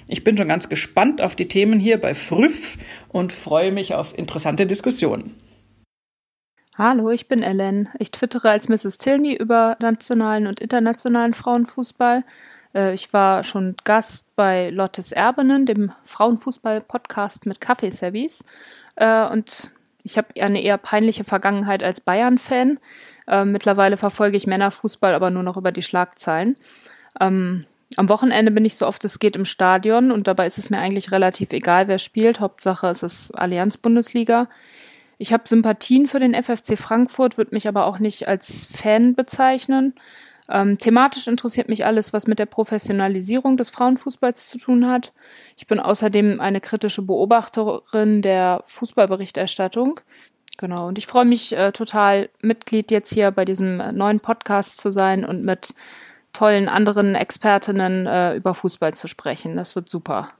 Ich 0.08 0.24
bin 0.24 0.38
schon 0.38 0.48
ganz 0.48 0.70
gespannt 0.70 1.20
auf 1.20 1.36
die 1.36 1.48
Themen 1.48 1.78
hier 1.78 2.00
bei 2.00 2.14
Früff 2.14 2.78
und 3.08 3.32
freue 3.32 3.70
mich 3.70 3.94
auf 3.94 4.16
interessante 4.16 4.66
Diskussionen. 4.66 5.34
Hallo, 6.76 7.10
ich 7.10 7.28
bin 7.28 7.42
Ellen. 7.42 7.88
Ich 7.98 8.12
twittere 8.12 8.48
als 8.48 8.68
Mrs. 8.68 8.96
Tilney 8.96 9.34
über 9.34 9.76
nationalen 9.80 10.46
und 10.46 10.60
internationalen 10.60 11.34
Frauenfußball. 11.34 12.24
Äh, 12.74 12.94
ich 12.94 13.12
war 13.12 13.44
schon 13.44 13.74
Gast 13.84 14.24
bei 14.36 14.70
Lottes 14.70 15.12
Erbenen, 15.12 15.66
dem 15.66 15.92
Frauenfußball-Podcast 16.06 17.44
mit 17.44 17.60
Kaffeeservice. 17.60 18.44
Äh, 18.96 19.26
und 19.26 19.70
ich 20.08 20.16
habe 20.16 20.28
eine 20.40 20.62
eher 20.62 20.78
peinliche 20.78 21.22
Vergangenheit 21.22 21.82
als 21.82 22.00
Bayern-Fan. 22.00 22.80
Äh, 23.26 23.44
mittlerweile 23.44 23.98
verfolge 23.98 24.38
ich 24.38 24.46
Männerfußball 24.46 25.14
aber 25.14 25.30
nur 25.30 25.42
noch 25.42 25.58
über 25.58 25.70
die 25.70 25.82
Schlagzeilen. 25.82 26.56
Ähm, 27.20 27.66
am 27.96 28.08
Wochenende 28.08 28.50
bin 28.50 28.64
ich 28.64 28.76
so 28.76 28.86
oft 28.86 29.04
es 29.04 29.18
geht 29.18 29.36
im 29.36 29.44
Stadion 29.44 30.10
und 30.10 30.26
dabei 30.26 30.46
ist 30.46 30.56
es 30.56 30.70
mir 30.70 30.78
eigentlich 30.78 31.12
relativ 31.12 31.52
egal, 31.52 31.88
wer 31.88 31.98
spielt. 31.98 32.40
Hauptsache 32.40 32.86
es 32.86 33.02
ist 33.02 33.32
Allianz 33.32 33.76
Bundesliga. 33.76 34.48
Ich 35.18 35.34
habe 35.34 35.46
Sympathien 35.46 36.06
für 36.06 36.20
den 36.20 36.32
FFC 36.32 36.78
Frankfurt, 36.78 37.36
würde 37.36 37.54
mich 37.54 37.68
aber 37.68 37.84
auch 37.84 37.98
nicht 37.98 38.28
als 38.28 38.64
Fan 38.64 39.14
bezeichnen. 39.14 39.94
Ähm, 40.50 40.78
thematisch 40.78 41.28
interessiert 41.28 41.68
mich 41.68 41.84
alles, 41.84 42.12
was 42.12 42.26
mit 42.26 42.38
der 42.38 42.46
Professionalisierung 42.46 43.56
des 43.56 43.70
Frauenfußballs 43.70 44.48
zu 44.48 44.58
tun 44.58 44.88
hat. 44.88 45.12
Ich 45.56 45.66
bin 45.66 45.78
außerdem 45.78 46.40
eine 46.40 46.60
kritische 46.60 47.02
Beobachterin 47.02 48.22
der 48.22 48.62
Fußballberichterstattung. 48.66 50.00
Genau, 50.56 50.88
und 50.88 50.98
ich 50.98 51.06
freue 51.06 51.26
mich 51.26 51.56
äh, 51.56 51.72
total, 51.72 52.30
Mitglied 52.40 52.90
jetzt 52.90 53.12
hier 53.12 53.30
bei 53.30 53.44
diesem 53.44 53.78
äh, 53.78 53.92
neuen 53.92 54.20
Podcast 54.20 54.80
zu 54.80 54.90
sein 54.90 55.24
und 55.24 55.44
mit 55.44 55.74
tollen 56.32 56.68
anderen 56.68 57.14
Expertinnen 57.14 58.06
äh, 58.06 58.34
über 58.34 58.54
Fußball 58.54 58.94
zu 58.94 59.06
sprechen. 59.06 59.56
Das 59.56 59.76
wird 59.76 59.88
super. 59.88 60.30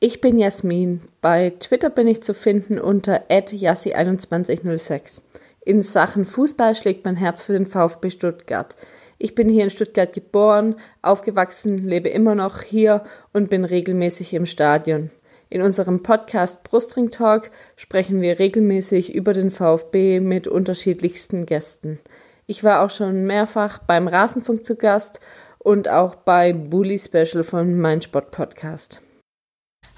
Ich 0.00 0.20
bin 0.20 0.38
Jasmin. 0.38 1.02
Bei 1.20 1.50
Twitter 1.60 1.90
bin 1.90 2.08
ich 2.08 2.22
zu 2.22 2.34
finden 2.34 2.80
unter 2.80 3.28
@yassi2106. 3.28 5.22
In 5.64 5.82
Sachen 5.82 6.24
Fußball 6.24 6.74
schlägt 6.74 7.04
mein 7.04 7.14
Herz 7.14 7.44
für 7.44 7.52
den 7.52 7.66
VfB 7.66 8.10
Stuttgart. 8.10 8.74
Ich 9.18 9.36
bin 9.36 9.48
hier 9.48 9.62
in 9.62 9.70
Stuttgart 9.70 10.12
geboren, 10.12 10.74
aufgewachsen, 11.02 11.84
lebe 11.84 12.08
immer 12.08 12.34
noch 12.34 12.62
hier 12.62 13.04
und 13.32 13.50
bin 13.50 13.64
regelmäßig 13.64 14.34
im 14.34 14.46
Stadion. 14.46 15.10
In 15.50 15.62
unserem 15.62 16.02
Podcast 16.02 16.64
Brustring 16.64 17.12
Talk 17.12 17.52
sprechen 17.76 18.20
wir 18.20 18.40
regelmäßig 18.40 19.14
über 19.14 19.34
den 19.34 19.50
VfB 19.50 20.18
mit 20.18 20.48
unterschiedlichsten 20.48 21.46
Gästen. 21.46 22.00
Ich 22.46 22.64
war 22.64 22.82
auch 22.82 22.90
schon 22.90 23.24
mehrfach 23.24 23.78
beim 23.78 24.08
Rasenfunk 24.08 24.66
zu 24.66 24.74
Gast 24.74 25.20
und 25.58 25.88
auch 25.88 26.16
bei 26.16 26.52
Bully 26.52 26.98
Special 26.98 27.44
von 27.44 27.78
Mein 27.78 28.02
Sport 28.02 28.32
Podcast. 28.32 29.00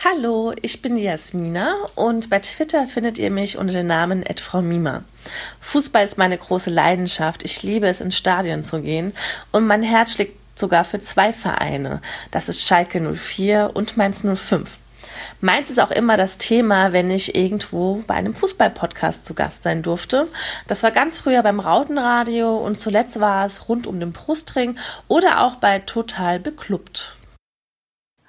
Hallo, 0.07 0.53
ich 0.61 0.83
bin 0.83 0.99
Jasmina 0.99 1.77
und 1.95 2.29
bei 2.29 2.39
Twitter 2.39 2.87
findet 2.89 3.17
ihr 3.17 3.31
mich 3.31 3.57
unter 3.57 3.73
dem 3.73 3.87
Namen 3.87 4.23
Frau. 4.39 4.63
Fußball 5.63 6.05
ist 6.05 6.19
meine 6.19 6.37
große 6.37 6.69
Leidenschaft. 6.69 7.43
Ich 7.43 7.63
liebe 7.63 7.87
es, 7.87 8.03
ins 8.03 8.15
Stadion 8.15 8.65
zu 8.65 8.83
gehen 8.83 9.15
und 9.51 9.67
mein 9.67 9.83
Herz 9.83 10.13
schlägt 10.13 10.37
sogar 10.59 10.85
für 10.85 11.01
zwei 11.01 11.33
Vereine. 11.33 12.03
Das 12.31 12.51
ist 12.51 12.69
Schalke 12.69 13.01
04 13.01 13.71
und 13.73 13.97
Mainz 13.97 14.23
05. 14.23 14.69
Meins 15.41 15.71
ist 15.71 15.81
auch 15.81 15.91
immer 15.91 16.19
das 16.19 16.37
Thema, 16.37 16.93
wenn 16.93 17.11
ich 17.11 17.35
irgendwo 17.35 18.05
bei 18.07 18.13
einem 18.13 18.35
Fußball-Podcast 18.35 19.25
zu 19.25 19.33
Gast 19.33 19.63
sein 19.63 19.83
durfte. 19.83 20.29
Das 20.67 20.83
war 20.83 20.91
ganz 20.91 21.17
früher 21.17 21.43
beim 21.43 21.61
Rautenradio 21.61 22.59
und 22.59 22.79
zuletzt 22.79 23.21
war 23.21 23.47
es 23.47 23.71
rund 23.71 23.87
um 23.87 24.01
den 24.01 24.13
Brustring 24.13 24.77
oder 25.09 25.41
auch 25.41 25.55
bei 25.55 25.79
Total 25.79 26.39
Beklubbt. 26.41 27.17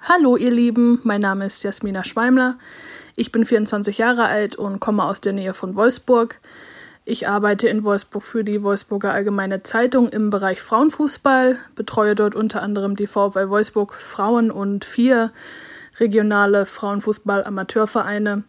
Hallo 0.08 0.36
ihr 0.36 0.52
Lieben, 0.52 1.00
mein 1.02 1.20
Name 1.20 1.46
ist 1.46 1.64
Jasmina 1.64 2.04
Schweimler. 2.04 2.58
Ich 3.16 3.32
bin 3.32 3.44
24 3.44 3.98
Jahre 3.98 4.26
alt 4.26 4.54
und 4.54 4.78
komme 4.78 5.02
aus 5.02 5.20
der 5.20 5.32
Nähe 5.32 5.52
von 5.52 5.74
Wolfsburg. 5.74 6.38
Ich 7.04 7.26
arbeite 7.26 7.68
in 7.68 7.82
Wolfsburg 7.82 8.22
für 8.22 8.44
die 8.44 8.62
Wolfsburger 8.62 9.12
Allgemeine 9.12 9.64
Zeitung 9.64 10.08
im 10.10 10.30
Bereich 10.30 10.62
Frauenfußball, 10.62 11.58
betreue 11.74 12.14
dort 12.14 12.36
unter 12.36 12.62
anderem 12.62 12.94
die 12.94 13.08
VfL 13.08 13.48
Wolfsburg 13.48 13.94
Frauen 13.94 14.52
und 14.52 14.84
vier 14.84 15.32
regionale 15.98 16.66
Frauenfußball-Amateurvereine. 16.66 18.44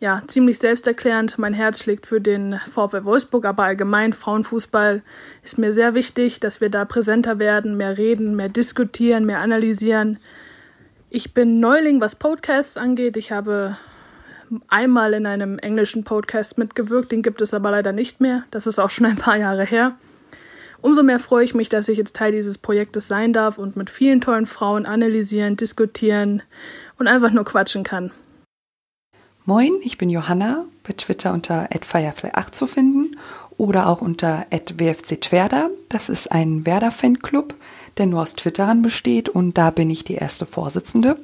Ja, 0.00 0.22
ziemlich 0.28 0.58
selbsterklärend. 0.60 1.36
Mein 1.36 1.52
Herz 1.52 1.82
schlägt 1.82 2.06
für 2.06 2.22
den 2.22 2.58
VfL 2.70 3.04
Wolfsburg, 3.04 3.44
aber 3.44 3.64
allgemein 3.64 4.14
Frauenfußball 4.14 5.02
ist 5.42 5.58
mir 5.58 5.74
sehr 5.74 5.92
wichtig, 5.92 6.40
dass 6.40 6.62
wir 6.62 6.70
da 6.70 6.86
präsenter 6.86 7.38
werden, 7.38 7.76
mehr 7.76 7.98
reden, 7.98 8.34
mehr 8.34 8.48
diskutieren, 8.48 9.26
mehr 9.26 9.40
analysieren. 9.40 10.18
Ich 11.14 11.34
bin 11.34 11.60
Neuling, 11.60 12.00
was 12.00 12.16
Podcasts 12.16 12.78
angeht. 12.78 13.18
Ich 13.18 13.32
habe 13.32 13.76
einmal 14.68 15.12
in 15.12 15.26
einem 15.26 15.58
englischen 15.58 16.04
Podcast 16.04 16.56
mitgewirkt, 16.56 17.12
den 17.12 17.20
gibt 17.20 17.42
es 17.42 17.52
aber 17.52 17.70
leider 17.70 17.92
nicht 17.92 18.22
mehr. 18.22 18.44
Das 18.50 18.66
ist 18.66 18.78
auch 18.78 18.88
schon 18.88 19.04
ein 19.04 19.16
paar 19.18 19.36
Jahre 19.36 19.66
her. 19.66 19.94
Umso 20.80 21.02
mehr 21.02 21.20
freue 21.20 21.44
ich 21.44 21.54
mich, 21.54 21.68
dass 21.68 21.90
ich 21.90 21.98
jetzt 21.98 22.16
Teil 22.16 22.32
dieses 22.32 22.56
Projektes 22.56 23.08
sein 23.08 23.34
darf 23.34 23.58
und 23.58 23.76
mit 23.76 23.90
vielen 23.90 24.22
tollen 24.22 24.46
Frauen 24.46 24.86
analysieren, 24.86 25.56
diskutieren 25.56 26.42
und 26.98 27.08
einfach 27.08 27.30
nur 27.30 27.44
quatschen 27.44 27.82
kann. 27.82 28.10
Moin, 29.44 29.74
ich 29.82 29.98
bin 29.98 30.08
Johanna, 30.08 30.64
bei 30.82 30.94
Twitter 30.94 31.34
unter 31.34 31.68
@firefly8 31.72 32.52
zu 32.52 32.66
finden 32.66 33.18
oder 33.62 33.86
auch 33.86 34.00
unter 34.00 34.46
@wfc_twerda. 34.50 35.70
Das 35.88 36.08
ist 36.08 36.32
ein 36.32 36.66
Werder-Fanclub 36.66 37.54
der 37.96 38.06
nur 38.06 38.22
aus 38.22 38.34
Twitterern 38.34 38.82
besteht 38.82 39.28
und 39.28 39.58
da 39.58 39.70
bin 39.70 39.90
ich 39.90 40.04
die 40.04 40.14
erste 40.14 40.46
Vorsitzende. 40.46 41.18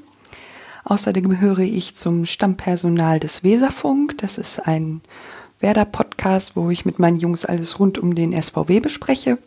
Außerdem 0.84 1.28
gehöre 1.28 1.60
ich 1.60 1.94
zum 1.94 2.26
Stammpersonal 2.26 3.20
des 3.20 3.44
Weserfunk. 3.44 4.18
Das 4.18 4.38
ist 4.38 4.58
ein 4.66 5.02
Werder-Podcast, 5.60 6.56
wo 6.56 6.70
ich 6.70 6.86
mit 6.86 6.98
meinen 6.98 7.18
Jungs 7.18 7.44
alles 7.44 7.78
rund 7.78 7.98
um 7.98 8.14
den 8.14 8.40
SVW 8.40 8.80
bespreche. 8.80 9.38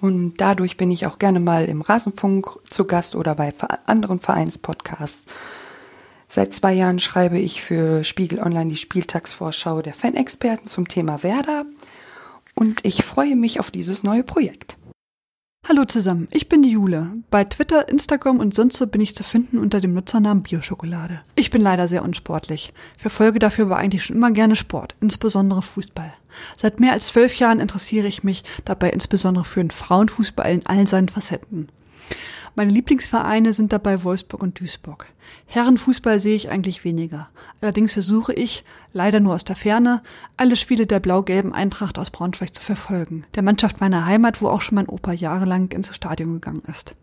Und 0.00 0.34
dadurch 0.38 0.76
bin 0.76 0.90
ich 0.90 1.06
auch 1.06 1.18
gerne 1.18 1.40
mal 1.40 1.64
im 1.66 1.80
Rasenfunk 1.80 2.58
zu 2.68 2.86
Gast 2.86 3.14
oder 3.14 3.34
bei 3.34 3.52
anderen 3.86 4.20
Vereinspodcasts. 4.20 5.26
Seit 6.28 6.52
zwei 6.52 6.72
Jahren 6.72 6.98
schreibe 6.98 7.38
ich 7.38 7.62
für 7.62 8.04
Spiegel 8.04 8.40
Online 8.40 8.70
die 8.70 8.76
Spieltagsvorschau 8.76 9.82
der 9.82 9.94
Fanexperten 9.94 10.66
zum 10.66 10.88
Thema 10.88 11.22
Werder. 11.22 11.64
Und 12.54 12.84
ich 12.84 13.04
freue 13.04 13.36
mich 13.36 13.60
auf 13.60 13.70
dieses 13.70 14.02
neue 14.02 14.22
Projekt. 14.22 14.76
Hallo 15.66 15.86
zusammen, 15.86 16.28
ich 16.30 16.50
bin 16.50 16.62
die 16.62 16.72
Jule. 16.72 17.10
Bei 17.30 17.42
Twitter, 17.44 17.88
Instagram 17.88 18.38
und 18.38 18.54
sonst 18.54 18.76
so 18.76 18.86
bin 18.86 19.00
ich 19.00 19.14
zu 19.14 19.24
finden 19.24 19.58
unter 19.58 19.80
dem 19.80 19.94
Nutzernamen 19.94 20.42
Bioschokolade. 20.42 21.22
Ich 21.36 21.50
bin 21.50 21.62
leider 21.62 21.88
sehr 21.88 22.02
unsportlich, 22.02 22.74
verfolge 22.98 23.38
dafür 23.38 23.64
aber 23.64 23.78
eigentlich 23.78 24.04
schon 24.04 24.16
immer 24.16 24.30
gerne 24.30 24.56
Sport, 24.56 24.94
insbesondere 25.00 25.62
Fußball. 25.62 26.12
Seit 26.58 26.80
mehr 26.80 26.92
als 26.92 27.06
zwölf 27.06 27.34
Jahren 27.36 27.60
interessiere 27.60 28.06
ich 28.06 28.22
mich 28.22 28.44
dabei 28.66 28.90
insbesondere 28.90 29.46
für 29.46 29.60
den 29.60 29.70
Frauenfußball 29.70 30.52
in 30.52 30.66
all 30.66 30.86
seinen 30.86 31.08
Facetten. 31.08 31.70
Meine 32.56 32.72
Lieblingsvereine 32.72 33.52
sind 33.52 33.72
dabei 33.72 34.04
Wolfsburg 34.04 34.40
und 34.40 34.60
Duisburg. 34.60 35.06
Herrenfußball 35.46 36.20
sehe 36.20 36.36
ich 36.36 36.50
eigentlich 36.50 36.84
weniger. 36.84 37.28
Allerdings 37.60 37.94
versuche 37.94 38.32
ich, 38.32 38.64
leider 38.92 39.18
nur 39.18 39.34
aus 39.34 39.44
der 39.44 39.56
Ferne, 39.56 40.02
alle 40.36 40.54
Spiele 40.54 40.86
der 40.86 41.00
blau-gelben 41.00 41.52
Eintracht 41.52 41.98
aus 41.98 42.10
Braunschweig 42.10 42.54
zu 42.54 42.62
verfolgen. 42.62 43.24
Der 43.34 43.42
Mannschaft 43.42 43.80
meiner 43.80 44.06
Heimat, 44.06 44.40
wo 44.40 44.48
auch 44.48 44.60
schon 44.60 44.76
mein 44.76 44.88
Opa 44.88 45.12
jahrelang 45.12 45.72
ins 45.72 45.94
Stadion 45.94 46.34
gegangen 46.34 46.62
ist. 46.68 46.94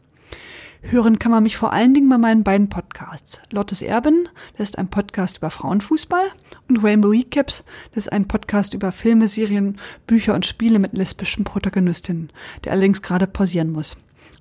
Hören 0.83 1.19
kann 1.19 1.31
man 1.31 1.43
mich 1.43 1.57
vor 1.57 1.73
allen 1.73 1.93
Dingen 1.93 2.09
bei 2.09 2.17
meinen 2.17 2.43
beiden 2.43 2.69
Podcasts. 2.69 3.39
Lottes 3.51 3.81
Erben, 3.81 4.29
das 4.57 4.69
ist 4.69 4.77
ein 4.79 4.87
Podcast 4.87 5.37
über 5.37 5.51
Frauenfußball, 5.51 6.23
und 6.69 6.83
Rainbow 6.83 7.09
Recaps, 7.09 7.63
das 7.93 8.05
ist 8.05 8.11
ein 8.11 8.27
Podcast 8.27 8.73
über 8.73 8.91
Filme, 8.91 9.27
Serien, 9.27 9.77
Bücher 10.07 10.33
und 10.33 10.45
Spiele 10.45 10.79
mit 10.79 10.93
lesbischen 10.93 11.43
Protagonistinnen, 11.43 12.31
der 12.63 12.71
allerdings 12.71 13.03
gerade 13.03 13.27
pausieren 13.27 13.71
muss. 13.71 13.95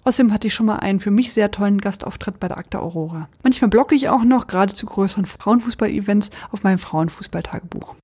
Außerdem 0.04 0.32
hatte 0.32 0.46
ich 0.46 0.54
schon 0.54 0.66
mal 0.66 0.76
einen 0.76 1.00
für 1.00 1.10
mich 1.10 1.32
sehr 1.32 1.50
tollen 1.50 1.78
Gastauftritt 1.78 2.40
bei 2.40 2.48
der 2.48 2.56
Akta 2.58 2.78
Aurora. 2.78 3.28
Manchmal 3.42 3.68
blogge 3.68 3.94
ich 3.94 4.08
auch 4.08 4.24
noch, 4.24 4.46
gerade 4.46 4.74
zu 4.74 4.86
größeren 4.86 5.26
Frauenfußball-Events, 5.26 6.30
auf 6.52 6.62
meinem 6.62 6.78
Frauenfußballtagebuch. 6.78 7.94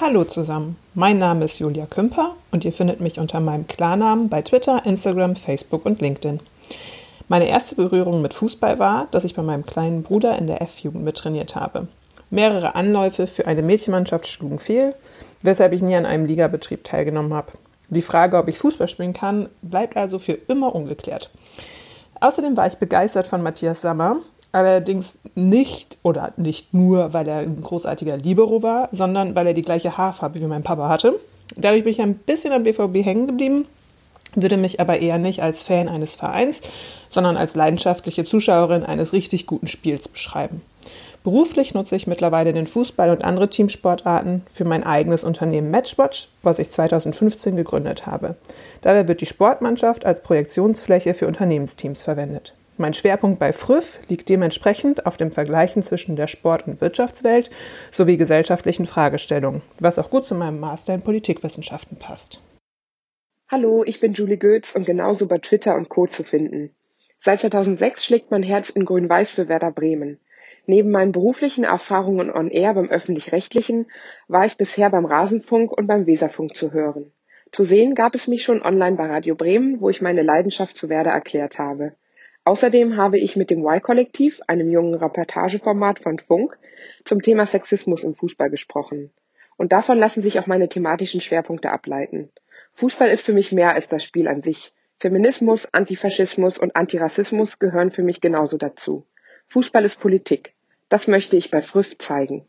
Hallo 0.00 0.24
zusammen, 0.24 0.76
mein 0.94 1.18
Name 1.18 1.44
ist 1.44 1.60
Julia 1.60 1.86
Kümper 1.86 2.34
und 2.50 2.64
ihr 2.64 2.72
findet 2.72 3.00
mich 3.00 3.20
unter 3.20 3.38
meinem 3.40 3.66
Klarnamen 3.68 4.28
bei 4.28 4.42
Twitter, 4.42 4.84
Instagram, 4.84 5.36
Facebook 5.36 5.86
und 5.86 6.00
LinkedIn. 6.00 6.40
Meine 7.28 7.48
erste 7.48 7.76
Berührung 7.76 8.20
mit 8.20 8.34
Fußball 8.34 8.78
war, 8.78 9.06
dass 9.10 9.24
ich 9.24 9.34
bei 9.34 9.42
meinem 9.42 9.64
kleinen 9.64 10.02
Bruder 10.02 10.36
in 10.38 10.48
der 10.48 10.60
F-Jugend 10.62 11.04
mittrainiert 11.04 11.56
habe. 11.56 11.88
Mehrere 12.30 12.74
Anläufe 12.74 13.26
für 13.28 13.46
eine 13.46 13.62
Mädchenmannschaft 13.62 14.26
schlugen 14.26 14.58
fehl, 14.58 14.94
weshalb 15.42 15.72
ich 15.72 15.82
nie 15.82 15.94
an 15.94 16.06
einem 16.06 16.26
Ligabetrieb 16.26 16.82
teilgenommen 16.82 17.32
habe. 17.32 17.52
Die 17.88 18.02
Frage, 18.02 18.36
ob 18.36 18.48
ich 18.48 18.58
Fußball 18.58 18.88
spielen 18.88 19.12
kann, 19.12 19.48
bleibt 19.62 19.96
also 19.96 20.18
für 20.18 20.32
immer 20.32 20.74
ungeklärt. 20.74 21.30
Außerdem 22.20 22.56
war 22.56 22.66
ich 22.66 22.76
begeistert 22.76 23.26
von 23.26 23.42
Matthias 23.42 23.80
Sammer, 23.80 24.16
allerdings 24.52 25.18
nicht 25.34 25.98
oder 26.02 26.32
nicht 26.36 26.72
nur, 26.72 27.12
weil 27.12 27.28
er 27.28 27.38
ein 27.38 27.60
großartiger 27.60 28.16
Libero 28.16 28.62
war, 28.62 28.88
sondern 28.90 29.34
weil 29.34 29.48
er 29.48 29.54
die 29.54 29.62
gleiche 29.62 29.96
Haarfarbe 29.96 30.40
wie 30.40 30.46
mein 30.46 30.62
Papa 30.62 30.88
hatte. 30.88 31.18
Dadurch 31.56 31.84
bin 31.84 31.92
ich 31.92 32.00
ein 32.00 32.14
bisschen 32.14 32.52
am 32.52 32.64
BVB 32.64 33.04
hängen 33.04 33.26
geblieben, 33.26 33.66
würde 34.34 34.56
mich 34.56 34.80
aber 34.80 34.98
eher 34.98 35.18
nicht 35.18 35.42
als 35.42 35.62
Fan 35.62 35.88
eines 35.88 36.14
Vereins, 36.14 36.60
sondern 37.08 37.36
als 37.36 37.54
leidenschaftliche 37.54 38.24
Zuschauerin 38.24 38.82
eines 38.82 39.12
richtig 39.12 39.46
guten 39.46 39.66
Spiels 39.66 40.08
beschreiben. 40.08 40.62
Beruflich 41.26 41.74
nutze 41.74 41.96
ich 41.96 42.06
mittlerweile 42.06 42.52
den 42.52 42.68
Fußball 42.68 43.10
und 43.10 43.24
andere 43.24 43.50
Teamsportarten 43.50 44.42
für 44.46 44.64
mein 44.64 44.84
eigenes 44.84 45.24
Unternehmen 45.24 45.72
Matchwatch, 45.72 46.28
was 46.44 46.60
ich 46.60 46.70
2015 46.70 47.56
gegründet 47.56 48.06
habe. 48.06 48.36
Dabei 48.82 49.08
wird 49.08 49.20
die 49.20 49.26
Sportmannschaft 49.26 50.06
als 50.06 50.22
Projektionsfläche 50.22 51.14
für 51.14 51.26
Unternehmensteams 51.26 52.04
verwendet. 52.04 52.54
Mein 52.76 52.94
Schwerpunkt 52.94 53.40
bei 53.40 53.52
Früff 53.52 53.98
liegt 54.06 54.28
dementsprechend 54.28 55.04
auf 55.04 55.16
dem 55.16 55.32
Vergleichen 55.32 55.82
zwischen 55.82 56.14
der 56.14 56.28
Sport- 56.28 56.68
und 56.68 56.80
Wirtschaftswelt 56.80 57.50
sowie 57.90 58.18
gesellschaftlichen 58.18 58.86
Fragestellungen, 58.86 59.62
was 59.80 59.98
auch 59.98 60.10
gut 60.10 60.26
zu 60.26 60.36
meinem 60.36 60.60
Master 60.60 60.94
in 60.94 61.02
Politikwissenschaften 61.02 61.98
passt. 61.98 62.40
Hallo, 63.50 63.82
ich 63.84 63.98
bin 63.98 64.12
Julie 64.12 64.38
Goetz 64.38 64.76
und 64.76 64.86
genauso 64.86 65.26
bei 65.26 65.38
Twitter 65.38 65.74
und 65.74 65.88
Co. 65.88 66.06
zu 66.06 66.22
finden. 66.22 66.70
Seit 67.18 67.40
2006 67.40 68.04
schlägt 68.04 68.30
mein 68.30 68.44
Herz 68.44 68.70
in 68.70 68.84
Grün-Weiß 68.84 69.30
für 69.30 69.48
Werder 69.48 69.72
Bremen. 69.72 70.20
Neben 70.66 70.90
meinen 70.90 71.12
beruflichen 71.12 71.64
Erfahrungen 71.64 72.30
on 72.30 72.50
Air 72.50 72.74
beim 72.74 72.88
öffentlich-rechtlichen 72.88 73.86
war 74.26 74.46
ich 74.46 74.56
bisher 74.56 74.90
beim 74.90 75.04
Rasenfunk 75.04 75.72
und 75.72 75.86
beim 75.86 76.06
Weserfunk 76.06 76.56
zu 76.56 76.72
hören. 76.72 77.12
Zu 77.52 77.64
sehen 77.64 77.94
gab 77.94 78.16
es 78.16 78.26
mich 78.26 78.42
schon 78.42 78.62
online 78.62 78.96
bei 78.96 79.06
Radio 79.06 79.36
Bremen, 79.36 79.80
wo 79.80 79.88
ich 79.88 80.02
meine 80.02 80.22
Leidenschaft 80.22 80.76
zu 80.76 80.88
Werder 80.88 81.12
erklärt 81.12 81.58
habe. 81.58 81.94
Außerdem 82.44 82.96
habe 82.96 83.18
ich 83.18 83.36
mit 83.36 83.50
dem 83.50 83.64
Y-Kollektiv, 83.64 84.40
einem 84.48 84.68
jungen 84.70 84.94
Reportageformat 84.94 86.00
von 86.00 86.18
Funk, 86.18 86.58
zum 87.04 87.22
Thema 87.22 87.46
Sexismus 87.46 88.02
im 88.02 88.14
Fußball 88.14 88.50
gesprochen. 88.50 89.10
Und 89.56 89.72
davon 89.72 89.98
lassen 89.98 90.22
sich 90.22 90.38
auch 90.38 90.46
meine 90.46 90.68
thematischen 90.68 91.20
Schwerpunkte 91.20 91.70
ableiten. 91.70 92.30
Fußball 92.74 93.08
ist 93.08 93.24
für 93.24 93.32
mich 93.32 93.52
mehr 93.52 93.72
als 93.74 93.88
das 93.88 94.02
Spiel 94.02 94.26
an 94.28 94.42
sich. 94.42 94.72
Feminismus, 94.98 95.66
Antifaschismus 95.72 96.58
und 96.58 96.74
Antirassismus 96.74 97.58
gehören 97.58 97.90
für 97.92 98.02
mich 98.02 98.20
genauso 98.20 98.58
dazu. 98.58 99.06
Fußball 99.48 99.84
ist 99.84 100.00
Politik. 100.00 100.55
Das 100.88 101.08
möchte 101.08 101.36
ich 101.36 101.50
bei 101.50 101.62
Früff 101.62 101.98
zeigen. 101.98 102.46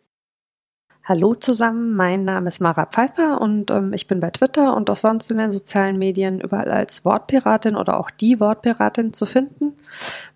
Hallo 1.03 1.35
zusammen, 1.35 1.95
mein 1.95 2.25
Name 2.25 2.49
ist 2.49 2.59
Mara 2.59 2.85
Pfeiffer 2.85 3.39
und 3.39 3.71
ähm, 3.71 3.93
ich 3.93 4.07
bin 4.07 4.19
bei 4.19 4.29
Twitter 4.29 4.75
und 4.75 4.89
auch 4.89 4.97
sonst 4.97 5.31
in 5.31 5.37
den 5.37 5.53
sozialen 5.53 5.97
Medien 5.97 6.41
überall 6.41 6.69
als 6.69 7.05
Wortpiratin 7.05 7.77
oder 7.77 7.97
auch 7.97 8.09
die 8.09 8.41
Wortpiratin 8.41 9.13
zu 9.13 9.25
finden. 9.25 9.73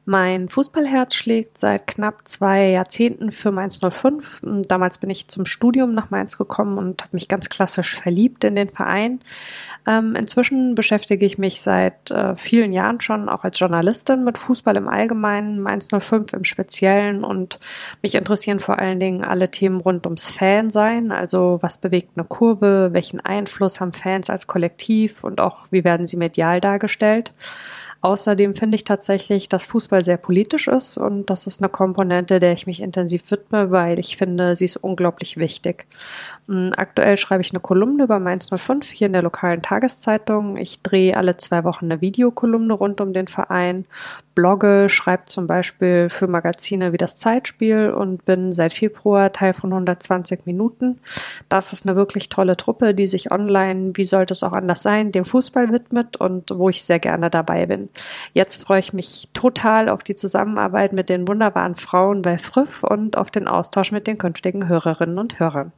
Mein 0.05 0.49
Fußballherz 0.49 1.13
schlägt 1.13 1.59
seit 1.59 1.85
knapp 1.85 2.27
zwei 2.27 2.69
Jahrzehnten 2.69 3.29
für 3.29 3.51
Mainz 3.51 3.79
05. 3.79 4.41
Damals 4.67 4.97
bin 4.97 5.11
ich 5.11 5.27
zum 5.27 5.45
Studium 5.45 5.93
nach 5.93 6.09
Mainz 6.09 6.39
gekommen 6.39 6.79
und 6.79 7.03
habe 7.03 7.15
mich 7.15 7.27
ganz 7.27 7.49
klassisch 7.49 7.95
verliebt 7.95 8.43
in 8.43 8.55
den 8.55 8.69
Verein. 8.69 9.19
Ähm, 9.87 10.15
inzwischen 10.15 10.73
beschäftige 10.73 11.23
ich 11.23 11.37
mich 11.37 11.61
seit 11.61 12.09
äh, 12.09 12.35
vielen 12.35 12.73
Jahren 12.73 12.99
schon 12.99 13.29
auch 13.29 13.43
als 13.43 13.59
Journalistin 13.59 14.23
mit 14.23 14.39
Fußball 14.39 14.75
im 14.75 14.87
Allgemeinen, 14.87 15.59
Mainz 15.59 15.87
05 15.87 16.33
im 16.33 16.45
Speziellen 16.45 17.23
und 17.23 17.59
mich 18.01 18.15
interessieren 18.15 18.59
vor 18.59 18.79
allen 18.79 18.99
Dingen 18.99 19.23
alle 19.23 19.51
Themen 19.51 19.81
rund 19.81 20.07
ums 20.07 20.27
Fansein. 20.27 21.11
Also 21.11 21.59
was 21.61 21.77
bewegt 21.77 22.13
eine 22.15 22.25
Kurve, 22.25 22.89
welchen 22.91 23.19
Einfluss 23.19 23.79
haben 23.79 23.91
Fans 23.91 24.31
als 24.31 24.47
Kollektiv 24.47 25.23
und 25.23 25.39
auch 25.39 25.67
wie 25.69 25.83
werden 25.83 26.07
sie 26.07 26.17
medial 26.17 26.59
dargestellt. 26.59 27.33
Außerdem 28.03 28.55
finde 28.55 28.75
ich 28.75 28.83
tatsächlich, 28.83 29.47
dass 29.47 29.67
Fußball 29.67 30.03
sehr 30.03 30.17
politisch 30.17 30.67
ist 30.67 30.97
und 30.97 31.29
das 31.29 31.45
ist 31.45 31.61
eine 31.61 31.69
Komponente, 31.69 32.39
der 32.39 32.51
ich 32.53 32.65
mich 32.65 32.81
intensiv 32.81 33.29
widme, 33.29 33.69
weil 33.69 33.99
ich 33.99 34.17
finde, 34.17 34.55
sie 34.55 34.65
ist 34.65 34.77
unglaublich 34.77 35.37
wichtig. 35.37 35.85
Mm, 36.47 36.69
aktuell 36.75 37.15
schreibe 37.17 37.43
ich 37.43 37.51
eine 37.51 37.59
Kolumne 37.59 38.05
über 38.05 38.19
Mainz 38.19 38.49
05 38.49 38.89
hier 38.89 39.05
in 39.05 39.13
der 39.13 39.21
lokalen 39.21 39.61
Tageszeitung. 39.61 40.57
Ich 40.57 40.81
drehe 40.81 41.15
alle 41.15 41.37
zwei 41.37 41.63
Wochen 41.63 41.85
eine 41.85 42.01
Videokolumne 42.01 42.73
rund 42.73 43.01
um 43.01 43.13
den 43.13 43.27
Verein, 43.27 43.85
blogge, 44.33 44.87
schreibe 44.89 45.25
zum 45.25 45.45
Beispiel 45.45 46.09
für 46.09 46.27
Magazine 46.27 46.93
wie 46.93 46.97
das 46.97 47.17
Zeitspiel 47.17 47.91
und 47.91 48.25
bin 48.25 48.51
seit 48.51 48.73
Februar 48.73 49.31
Teil 49.31 49.53
von 49.53 49.71
120 49.71 50.47
Minuten. 50.47 50.99
Das 51.49 51.71
ist 51.73 51.85
eine 51.85 51.95
wirklich 51.95 52.29
tolle 52.29 52.57
Truppe, 52.57 52.95
die 52.95 53.05
sich 53.05 53.31
online, 53.31 53.91
wie 53.93 54.05
sollte 54.05 54.33
es 54.33 54.41
auch 54.41 54.53
anders 54.53 54.81
sein, 54.81 55.11
dem 55.11 55.25
Fußball 55.25 55.71
widmet 55.71 56.17
und 56.17 56.49
wo 56.49 56.69
ich 56.69 56.83
sehr 56.83 56.99
gerne 56.99 57.29
dabei 57.29 57.67
bin. 57.67 57.89
Jetzt 58.33 58.61
freue 58.61 58.79
ich 58.79 58.93
mich 58.93 59.29
total 59.33 59.89
auf 59.89 60.03
die 60.03 60.15
Zusammenarbeit 60.15 60.93
mit 60.93 61.09
den 61.09 61.27
wunderbaren 61.27 61.75
Frauen 61.75 62.21
bei 62.21 62.37
Früff 62.37 62.83
und 62.83 63.17
auf 63.17 63.31
den 63.31 63.47
Austausch 63.47 63.91
mit 63.91 64.07
den 64.07 64.17
künftigen 64.17 64.67
Hörerinnen 64.67 65.17
und 65.17 65.39
Hörern. 65.39 65.71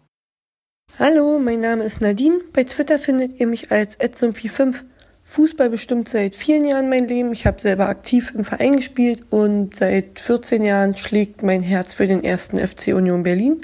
Hallo, 1.00 1.40
mein 1.40 1.60
Name 1.60 1.84
ist 1.84 2.02
Nadine. 2.02 2.40
Bei 2.54 2.64
Twitter 2.64 3.00
findet 3.00 3.40
ihr 3.40 3.48
mich 3.48 3.72
als 3.72 4.00
edzum45. 4.00 4.84
Fußball 5.24 5.70
bestimmt 5.70 6.10
seit 6.10 6.36
vielen 6.36 6.66
Jahren 6.66 6.90
mein 6.90 7.08
Leben. 7.08 7.32
Ich 7.32 7.48
habe 7.48 7.60
selber 7.60 7.88
aktiv 7.88 8.34
im 8.36 8.44
Verein 8.44 8.76
gespielt 8.76 9.24
und 9.30 9.76
seit 9.76 10.20
14 10.20 10.62
Jahren 10.62 10.96
schlägt 10.96 11.42
mein 11.42 11.64
Herz 11.64 11.94
für 11.94 12.06
den 12.06 12.24
ersten 12.24 12.60
FC 12.60 12.90
Union 12.90 13.24
Berlin. 13.24 13.62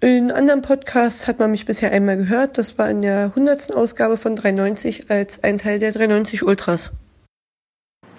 In 0.00 0.30
anderen 0.30 0.62
Podcasts 0.62 1.26
hat 1.26 1.40
man 1.40 1.50
mich 1.50 1.66
bisher 1.66 1.90
einmal 1.90 2.16
gehört. 2.16 2.56
Das 2.56 2.78
war 2.78 2.88
in 2.88 3.02
der 3.02 3.24
100. 3.24 3.74
Ausgabe 3.74 4.16
von 4.16 4.36
390 4.36 5.10
als 5.10 5.42
ein 5.42 5.58
Teil 5.58 5.80
der 5.80 5.90
390 5.90 6.44
Ultras. 6.46 6.92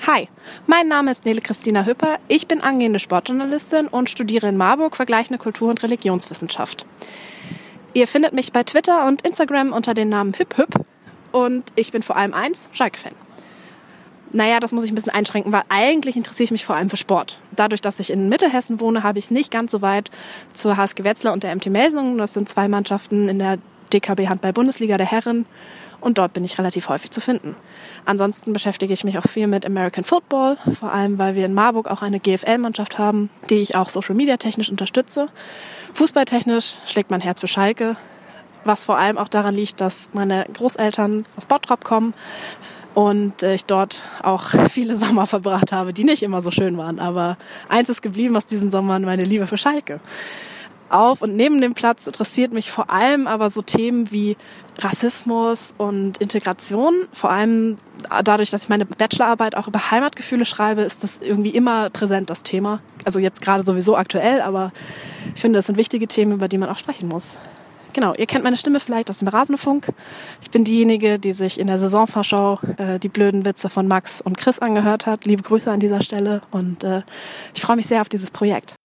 Hi, 0.08 0.30
mein 0.66 0.88
Name 0.88 1.12
ist 1.12 1.26
Nele 1.26 1.42
Christina 1.42 1.86
Hüpper. 1.86 2.20
Ich 2.30 2.48
bin 2.48 2.62
angehende 2.62 3.00
Sportjournalistin 3.00 3.88
und 3.88 4.10
studiere 4.10 4.48
in 4.48 4.56
Marburg 4.56 4.96
vergleichende 4.96 5.38
Kultur- 5.38 5.70
und 5.70 5.84
Religionswissenschaft. 5.84 6.86
Ihr 7.94 8.08
findet 8.08 8.34
mich 8.34 8.54
bei 8.54 8.64
Twitter 8.64 9.06
und 9.08 9.24
Instagram 9.24 9.74
unter 9.74 9.94
dem 9.94 10.08
Namen 10.08 10.34
HüpHüp 10.34 10.86
und 11.34 11.66
ich 11.76 11.92
bin 11.92 12.02
vor 12.02 12.16
allem 12.16 12.34
eins, 12.34 12.70
Schalke-Fan. 12.72 13.12
Naja, 14.32 14.62
das 14.62 14.72
muss 14.72 14.86
ich 14.86 14.92
ein 14.92 14.96
bisschen 14.96 15.14
einschränken, 15.14 15.52
weil 15.52 15.64
eigentlich 15.68 16.16
interessiere 16.16 16.46
ich 16.46 16.52
mich 16.52 16.66
vor 16.66 16.78
allem 16.78 16.90
für 16.90 16.98
Sport. 16.98 17.42
Dadurch, 17.52 17.82
dass 17.82 18.00
ich 18.00 18.10
in 18.10 18.30
Mittelhessen 18.30 18.80
wohne, 18.80 19.04
habe 19.04 19.20
ich 19.20 19.26
es 19.26 19.32
nicht 19.32 19.52
ganz 19.52 19.72
so 19.72 19.82
weit 19.82 20.10
zur 20.54 20.78
HSG 20.78 21.04
Wetzlar 21.04 21.34
und 21.34 21.44
der 21.44 21.54
MT 21.54 21.68
Melsungen. 21.68 22.18
Das 22.18 22.34
sind 22.34 22.48
zwei 22.48 22.70
Mannschaften 22.70 23.28
in 23.28 23.40
der 23.40 23.58
DKB 23.94 24.28
Handball-Bundesliga 24.28 24.98
der 24.98 25.10
Herren 25.10 25.46
und 26.02 26.18
dort 26.18 26.34
bin 26.34 26.44
ich 26.44 26.58
relativ 26.58 26.90
häufig 26.90 27.12
zu 27.12 27.22
finden. 27.22 27.56
Ansonsten 28.06 28.54
beschäftige 28.54 28.94
ich 28.94 29.04
mich 29.04 29.18
auch 29.18 29.28
viel 29.28 29.48
mit 29.48 29.66
American 29.66 30.04
Football, 30.04 30.58
vor 30.80 30.92
allem 30.92 31.20
weil 31.20 31.36
wir 31.36 31.46
in 31.46 31.54
Marburg 31.54 31.90
auch 31.90 32.02
eine 32.02 32.20
GFL-Mannschaft 32.20 32.98
haben, 32.98 33.30
die 33.50 33.56
ich 33.56 33.76
auch 33.76 33.90
Social 33.90 34.16
Media 34.16 34.38
technisch 34.38 34.70
unterstütze. 34.70 35.28
Fußballtechnisch 35.94 36.78
schlägt 36.86 37.12
mein 37.12 37.22
Herz 37.22 37.42
für 37.42 37.48
Schalke, 37.48 37.98
was 38.64 38.86
vor 38.86 38.98
allem 38.98 39.18
auch 39.18 39.28
daran 39.28 39.56
liegt, 39.56 39.82
dass 39.82 40.10
meine 40.14 40.46
Großeltern 40.54 41.26
aus 41.36 41.46
Bottrop 41.46 41.84
kommen 41.84 42.14
und 42.94 43.44
ich 43.44 43.66
dort 43.66 44.08
auch 44.24 44.50
viele 44.70 44.96
Sommer 44.98 45.26
verbracht 45.26 45.72
habe, 45.72 45.94
die 45.94 46.04
nicht 46.04 46.24
immer 46.24 46.42
so 46.42 46.52
schön 46.52 46.78
waren. 46.78 47.00
Aber 47.00 47.38
eins 47.68 47.90
ist 47.90 48.02
geblieben 48.02 48.36
aus 48.38 48.46
diesen 48.46 48.70
Sommern, 48.72 49.04
meine 49.04 49.24
Liebe 49.24 49.48
für 49.48 49.58
Schalke 49.58 50.00
auf 50.92 51.22
und 51.22 51.36
neben 51.36 51.62
dem 51.62 51.74
Platz 51.74 52.08
interessiert 52.08 52.54
mich 52.54 52.72
vor 52.72 52.90
allem 52.90 53.28
aber 53.28 53.50
so 53.50 53.62
Themen 53.62 54.12
wie 54.12 54.38
Rassismus 54.80 55.74
und 55.78 56.18
Integration. 56.20 57.08
Vor 57.12 57.30
allem 57.32 57.78
dadurch, 58.24 58.50
dass 58.50 58.64
ich 58.64 58.70
meine 58.70 58.86
Bachelorarbeit 58.86 59.56
auch 59.56 59.68
über 59.68 59.92
Heimatgefühle 59.92 60.46
schreibe, 60.46 60.82
ist 60.82 61.04
das 61.04 61.20
irgendwie 61.22 61.50
immer 61.50 61.90
präsent, 61.90 62.30
das 62.30 62.44
Thema. 62.44 62.82
Also 63.06 63.20
jetzt 63.20 63.42
gerade 63.42 63.64
sowieso 63.64 63.96
aktuell, 63.98 64.42
aber 64.42 64.72
ich 65.36 65.42
finde, 65.42 65.58
das 65.58 65.68
sind 65.68 65.78
wichtige 65.78 66.08
Themen, 66.08 66.34
über 66.34 66.48
die 66.48 66.58
man 66.58 66.70
auch 66.70 66.78
sprechen 66.78 67.10
muss. 67.10 67.32
Genau, 67.94 68.14
ihr 68.14 68.28
kennt 68.28 68.44
meine 68.44 68.58
Stimme 68.58 68.80
vielleicht 68.80 69.10
aus 69.10 69.18
dem 69.18 69.28
Rasenfunk. 69.28 69.88
Ich 70.42 70.52
bin 70.52 70.64
diejenige, 70.64 71.18
die 71.18 71.34
sich 71.34 71.60
in 71.60 71.68
der 71.68 71.80
Saisonvorschau 71.80 72.60
äh, 72.78 73.00
die 73.00 73.10
blöden 73.10 73.46
Witze 73.46 73.68
von 73.70 73.88
Max 73.88 74.22
und 74.22 74.38
Chris 74.38 74.60
angehört 74.60 75.06
hat. 75.06 75.26
Liebe 75.26 75.42
Grüße 75.42 75.72
an 75.72 75.80
dieser 75.80 76.02
Stelle 76.02 76.42
und 76.52 76.84
äh, 76.84 77.02
ich 77.56 77.62
freue 77.62 77.76
mich 77.76 77.88
sehr 77.88 78.02
auf 78.02 78.10
dieses 78.10 78.32
Projekt. 78.32 78.79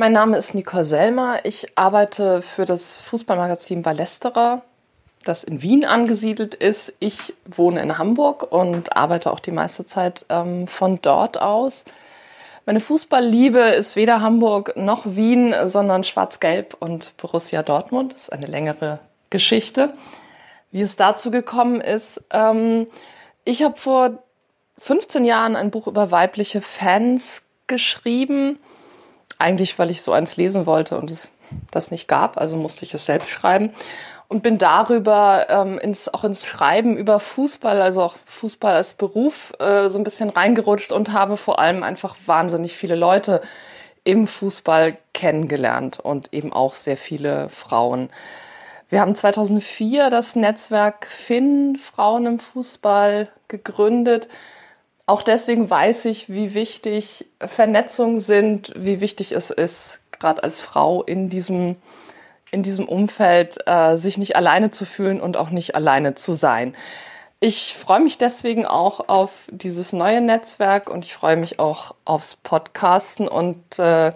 Mein 0.00 0.12
Name 0.12 0.36
ist 0.36 0.54
Nicole 0.54 0.84
Selmer. 0.84 1.40
Ich 1.42 1.76
arbeite 1.76 2.40
für 2.40 2.64
das 2.64 3.00
Fußballmagazin 3.00 3.82
Ballesterer, 3.82 4.62
das 5.24 5.42
in 5.42 5.60
Wien 5.60 5.84
angesiedelt 5.84 6.54
ist. 6.54 6.92
Ich 7.00 7.34
wohne 7.44 7.82
in 7.82 7.98
Hamburg 7.98 8.52
und 8.52 8.96
arbeite 8.96 9.28
auch 9.32 9.40
die 9.40 9.50
meiste 9.50 9.86
Zeit 9.86 10.24
ähm, 10.28 10.68
von 10.68 11.00
dort 11.02 11.40
aus. 11.40 11.84
Meine 12.64 12.78
Fußballliebe 12.78 13.58
ist 13.58 13.96
weder 13.96 14.20
Hamburg 14.20 14.76
noch 14.76 15.02
Wien, 15.04 15.52
sondern 15.64 16.04
Schwarz-Gelb 16.04 16.76
und 16.78 17.16
Borussia 17.16 17.64
Dortmund. 17.64 18.12
Das 18.12 18.22
ist 18.22 18.32
eine 18.32 18.46
längere 18.46 19.00
Geschichte. 19.30 19.94
Wie 20.70 20.82
es 20.82 20.94
dazu 20.94 21.32
gekommen 21.32 21.80
ist, 21.80 22.22
ähm, 22.30 22.86
ich 23.44 23.64
habe 23.64 23.74
vor 23.74 24.22
15 24.76 25.24
Jahren 25.24 25.56
ein 25.56 25.72
Buch 25.72 25.88
über 25.88 26.12
weibliche 26.12 26.62
Fans 26.62 27.42
geschrieben 27.66 28.60
eigentlich, 29.38 29.78
weil 29.78 29.90
ich 29.90 30.02
so 30.02 30.12
eins 30.12 30.36
lesen 30.36 30.66
wollte 30.66 30.98
und 30.98 31.10
es 31.10 31.30
das 31.70 31.90
nicht 31.90 32.08
gab, 32.08 32.38
also 32.38 32.56
musste 32.56 32.84
ich 32.84 32.92
es 32.92 33.06
selbst 33.06 33.30
schreiben 33.30 33.72
und 34.28 34.42
bin 34.42 34.58
darüber 34.58 35.46
ähm, 35.48 35.78
ins, 35.78 36.12
auch 36.12 36.24
ins 36.24 36.44
Schreiben 36.44 36.96
über 36.96 37.18
Fußball, 37.18 37.80
also 37.80 38.02
auch 38.02 38.16
Fußball 38.26 38.74
als 38.74 38.94
Beruf, 38.94 39.52
äh, 39.58 39.88
so 39.88 39.98
ein 39.98 40.04
bisschen 40.04 40.28
reingerutscht 40.28 40.92
und 40.92 41.12
habe 41.12 41.36
vor 41.36 41.58
allem 41.58 41.82
einfach 41.82 42.16
wahnsinnig 42.26 42.76
viele 42.76 42.94
Leute 42.94 43.40
im 44.04 44.26
Fußball 44.26 44.98
kennengelernt 45.14 45.98
und 46.00 46.32
eben 46.32 46.52
auch 46.52 46.74
sehr 46.74 46.96
viele 46.96 47.48
Frauen. 47.48 48.10
Wir 48.90 49.00
haben 49.00 49.14
2004 49.14 50.10
das 50.10 50.36
Netzwerk 50.36 51.06
Finn 51.06 51.76
Frauen 51.76 52.26
im 52.26 52.38
Fußball 52.38 53.28
gegründet 53.48 54.28
auch 55.08 55.22
deswegen 55.22 55.70
weiß 55.70 56.04
ich, 56.04 56.28
wie 56.28 56.52
wichtig 56.52 57.24
Vernetzungen 57.40 58.18
sind, 58.18 58.72
wie 58.76 59.00
wichtig 59.00 59.32
es 59.32 59.48
ist, 59.48 60.00
gerade 60.12 60.42
als 60.42 60.60
Frau 60.60 61.02
in 61.02 61.30
diesem, 61.30 61.76
in 62.50 62.62
diesem 62.62 62.86
Umfeld 62.86 63.56
äh, 63.66 63.96
sich 63.96 64.18
nicht 64.18 64.36
alleine 64.36 64.70
zu 64.70 64.84
fühlen 64.84 65.22
und 65.22 65.38
auch 65.38 65.48
nicht 65.48 65.74
alleine 65.74 66.14
zu 66.14 66.34
sein. 66.34 66.76
Ich 67.40 67.74
freue 67.74 68.00
mich 68.00 68.18
deswegen 68.18 68.66
auch 68.66 69.08
auf 69.08 69.30
dieses 69.50 69.94
neue 69.94 70.20
Netzwerk 70.20 70.90
und 70.90 71.06
ich 71.06 71.14
freue 71.14 71.36
mich 71.36 71.58
auch 71.58 71.94
aufs 72.04 72.36
Podcasten 72.36 73.28
und 73.28 73.78
äh, 73.78 74.12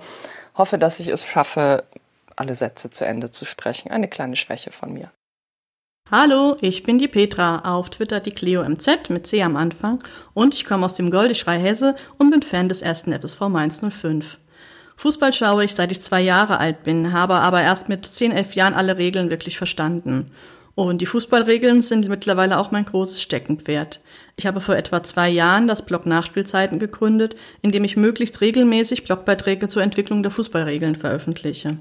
hoffe, 0.58 0.76
dass 0.76 1.00
ich 1.00 1.08
es 1.08 1.24
schaffe, 1.24 1.84
alle 2.36 2.54
Sätze 2.54 2.90
zu 2.90 3.06
Ende 3.06 3.30
zu 3.30 3.46
sprechen. 3.46 3.90
Eine 3.90 4.08
kleine 4.08 4.36
Schwäche 4.36 4.72
von 4.72 4.92
mir. 4.92 5.10
Hallo, 6.14 6.58
ich 6.60 6.82
bin 6.82 6.98
die 6.98 7.08
Petra, 7.08 7.60
auf 7.60 7.88
Twitter 7.88 8.20
die 8.20 8.32
Cleo 8.32 8.62
MZ 8.68 9.08
mit 9.08 9.26
C 9.26 9.42
am 9.42 9.56
Anfang 9.56 9.98
und 10.34 10.52
ich 10.52 10.66
komme 10.66 10.84
aus 10.84 10.92
dem 10.92 11.10
Goldischrei 11.10 11.58
Hesse 11.58 11.94
und 12.18 12.28
bin 12.28 12.42
Fan 12.42 12.68
des 12.68 12.82
ersten 12.82 13.18
FSV 13.18 13.40
Mainz 13.48 13.80
05. 13.80 14.36
Fußball 14.98 15.32
schaue 15.32 15.64
ich 15.64 15.74
seit 15.74 15.90
ich 15.90 16.02
zwei 16.02 16.20
Jahre 16.20 16.60
alt 16.60 16.82
bin, 16.82 17.14
habe 17.14 17.36
aber 17.36 17.62
erst 17.62 17.88
mit 17.88 18.04
10, 18.04 18.30
11 18.30 18.54
Jahren 18.56 18.74
alle 18.74 18.98
Regeln 18.98 19.30
wirklich 19.30 19.56
verstanden. 19.56 20.26
Und 20.74 21.00
die 21.00 21.06
Fußballregeln 21.06 21.80
sind 21.80 22.06
mittlerweile 22.10 22.58
auch 22.58 22.72
mein 22.72 22.84
großes 22.84 23.22
Steckenpferd. 23.22 24.00
Ich 24.36 24.46
habe 24.46 24.60
vor 24.60 24.76
etwa 24.76 25.02
zwei 25.02 25.30
Jahren 25.30 25.66
das 25.66 25.86
Blog 25.86 26.04
Nachspielzeiten 26.04 26.78
gegründet, 26.78 27.36
in 27.62 27.72
dem 27.72 27.84
ich 27.84 27.96
möglichst 27.96 28.42
regelmäßig 28.42 29.04
Blogbeiträge 29.04 29.68
zur 29.68 29.82
Entwicklung 29.82 30.22
der 30.22 30.30
Fußballregeln 30.30 30.96
veröffentliche. 30.96 31.78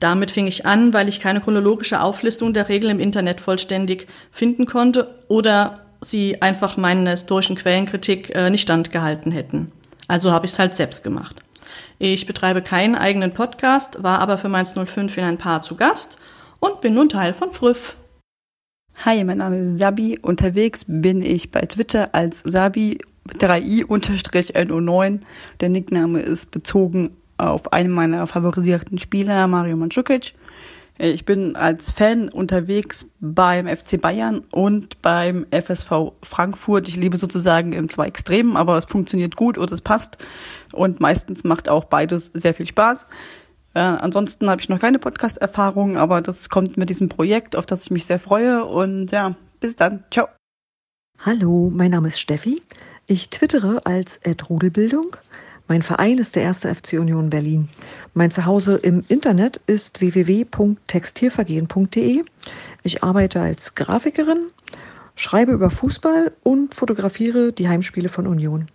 Damit 0.00 0.30
fing 0.30 0.46
ich 0.46 0.66
an, 0.66 0.92
weil 0.94 1.08
ich 1.08 1.20
keine 1.20 1.40
chronologische 1.40 2.00
Auflistung 2.00 2.54
der 2.54 2.68
Regeln 2.68 2.96
im 2.96 3.00
Internet 3.00 3.40
vollständig 3.40 4.08
finden 4.32 4.66
konnte 4.66 5.14
oder 5.28 5.80
sie 6.00 6.40
einfach 6.40 6.78
meiner 6.78 7.10
historischen 7.10 7.56
Quellenkritik 7.56 8.34
äh, 8.34 8.48
nicht 8.48 8.62
standgehalten 8.62 9.30
hätten. 9.30 9.70
Also 10.08 10.32
habe 10.32 10.46
ich 10.46 10.52
es 10.52 10.58
halt 10.58 10.74
selbst 10.74 11.04
gemacht. 11.04 11.36
Ich 11.98 12.26
betreibe 12.26 12.62
keinen 12.62 12.94
eigenen 12.94 13.34
Podcast, 13.34 14.02
war 14.02 14.20
aber 14.20 14.38
für 14.38 14.48
Mainz 14.48 14.72
05 14.72 15.18
in 15.18 15.24
ein 15.24 15.36
Paar 15.36 15.60
zu 15.60 15.76
Gast 15.76 16.18
und 16.58 16.80
bin 16.80 16.94
nun 16.94 17.10
Teil 17.10 17.34
von 17.34 17.52
Früff. 17.52 17.96
Hi, 19.04 19.22
mein 19.24 19.38
Name 19.38 19.58
ist 19.58 19.78
Sabi. 19.78 20.18
Unterwegs 20.20 20.86
bin 20.88 21.20
ich 21.20 21.50
bei 21.50 21.60
Twitter 21.62 22.14
als 22.14 22.40
Sabi 22.40 22.98
3i-no9. 23.28 25.20
Der 25.60 25.68
Nickname 25.68 26.20
ist 26.20 26.50
bezogen 26.50 27.16
auf 27.48 27.72
einen 27.72 27.90
meiner 27.90 28.26
favorisierten 28.26 28.98
Spieler, 28.98 29.46
Mario 29.46 29.76
Mandzukic. 29.76 30.34
Ich 31.02 31.24
bin 31.24 31.56
als 31.56 31.92
Fan 31.92 32.28
unterwegs 32.28 33.08
beim 33.20 33.66
FC 33.66 33.98
Bayern 33.98 34.42
und 34.50 35.00
beim 35.00 35.46
FSV 35.50 36.12
Frankfurt. 36.22 36.88
Ich 36.88 36.96
liebe 36.96 37.16
sozusagen 37.16 37.72
in 37.72 37.88
zwei 37.88 38.06
Extremen, 38.06 38.58
aber 38.58 38.76
es 38.76 38.84
funktioniert 38.84 39.34
gut 39.34 39.56
und 39.56 39.72
es 39.72 39.80
passt. 39.80 40.18
Und 40.72 41.00
meistens 41.00 41.42
macht 41.42 41.70
auch 41.70 41.84
beides 41.84 42.26
sehr 42.26 42.52
viel 42.52 42.66
Spaß. 42.66 43.06
Äh, 43.72 43.80
ansonsten 43.80 44.50
habe 44.50 44.60
ich 44.60 44.68
noch 44.68 44.78
keine 44.78 44.98
Podcast-Erfahrung, 44.98 45.96
aber 45.96 46.20
das 46.20 46.50
kommt 46.50 46.76
mit 46.76 46.90
diesem 46.90 47.08
Projekt, 47.08 47.56
auf 47.56 47.64
das 47.64 47.84
ich 47.84 47.90
mich 47.90 48.04
sehr 48.04 48.18
freue. 48.18 48.66
Und 48.66 49.10
ja, 49.10 49.36
bis 49.60 49.76
dann. 49.76 50.04
Ciao. 50.10 50.28
Hallo, 51.18 51.70
mein 51.72 51.92
Name 51.92 52.08
ist 52.08 52.20
Steffi. 52.20 52.60
Ich 53.06 53.30
twittere 53.30 53.86
als 53.86 54.20
Rudelbildung. 54.50 55.16
Mein 55.70 55.82
Verein 55.82 56.18
ist 56.18 56.34
der 56.34 56.42
erste 56.42 56.74
FC 56.74 56.94
Union 56.94 57.30
Berlin. 57.30 57.68
Mein 58.12 58.32
Zuhause 58.32 58.78
im 58.78 59.04
Internet 59.06 59.60
ist 59.68 60.00
www.textilvergehen.de. 60.00 62.24
Ich 62.82 63.04
arbeite 63.04 63.40
als 63.40 63.76
Grafikerin, 63.76 64.48
schreibe 65.14 65.52
über 65.52 65.70
Fußball 65.70 66.32
und 66.42 66.74
fotografiere 66.74 67.52
die 67.52 67.68
Heimspiele 67.68 68.08
von 68.08 68.26
Union. 68.26 68.66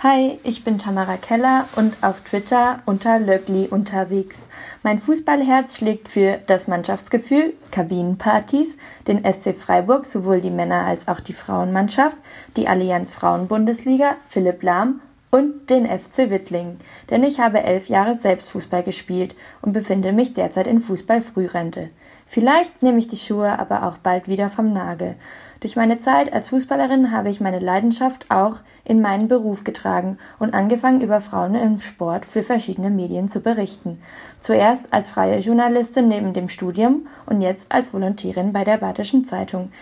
Hi, 0.00 0.38
ich 0.44 0.62
bin 0.62 0.78
Tamara 0.78 1.16
Keller 1.16 1.68
und 1.74 1.96
auf 2.00 2.20
Twitter 2.20 2.80
unter 2.86 3.18
Löckli 3.18 3.66
unterwegs. 3.66 4.46
Mein 4.84 5.00
Fußballherz 5.00 5.78
schlägt 5.78 6.08
für 6.08 6.38
das 6.46 6.68
Mannschaftsgefühl, 6.68 7.54
Kabinenpartys, 7.72 8.76
den 9.08 9.24
SC 9.24 9.56
Freiburg, 9.56 10.06
sowohl 10.06 10.40
die 10.40 10.52
Männer- 10.52 10.86
als 10.86 11.08
auch 11.08 11.18
die 11.18 11.32
Frauenmannschaft, 11.32 12.16
die 12.56 12.68
Allianz 12.68 13.10
Frauenbundesliga, 13.10 14.14
Philipp 14.28 14.62
Lahm 14.62 15.00
und 15.30 15.68
den 15.70 15.86
FC 15.86 16.30
Wittling, 16.30 16.78
denn 17.10 17.22
ich 17.22 17.40
habe 17.40 17.62
elf 17.62 17.88
Jahre 17.88 18.14
selbst 18.14 18.50
Fußball 18.50 18.82
gespielt 18.82 19.34
und 19.60 19.72
befinde 19.72 20.12
mich 20.12 20.32
derzeit 20.32 20.66
in 20.66 20.80
Fußballfrührente. 20.80 21.90
Vielleicht 22.24 22.82
nehme 22.82 22.98
ich 22.98 23.06
die 23.06 23.16
Schuhe 23.16 23.58
aber 23.58 23.86
auch 23.86 23.98
bald 23.98 24.28
wieder 24.28 24.48
vom 24.48 24.72
Nagel. 24.72 25.16
Durch 25.60 25.74
meine 25.74 25.98
Zeit 25.98 26.32
als 26.32 26.50
Fußballerin 26.50 27.10
habe 27.10 27.30
ich 27.30 27.40
meine 27.40 27.58
Leidenschaft 27.58 28.26
auch 28.28 28.58
in 28.84 29.00
meinen 29.00 29.26
Beruf 29.26 29.64
getragen 29.64 30.18
und 30.38 30.54
angefangen 30.54 31.00
über 31.00 31.20
Frauen 31.20 31.54
im 31.56 31.80
Sport 31.80 32.26
für 32.26 32.42
verschiedene 32.42 32.90
Medien 32.90 33.28
zu 33.28 33.40
berichten. 33.40 34.00
Zuerst 34.38 34.92
als 34.92 35.10
freie 35.10 35.38
Journalistin 35.38 36.06
neben 36.06 36.32
dem 36.32 36.48
Studium 36.48 37.08
und 37.26 37.40
jetzt 37.40 37.72
als 37.72 37.92
Volontärin 37.92 38.52
bei 38.52 38.62
der 38.62 38.76
Badischen 38.76 39.24
Zeitung. 39.24 39.72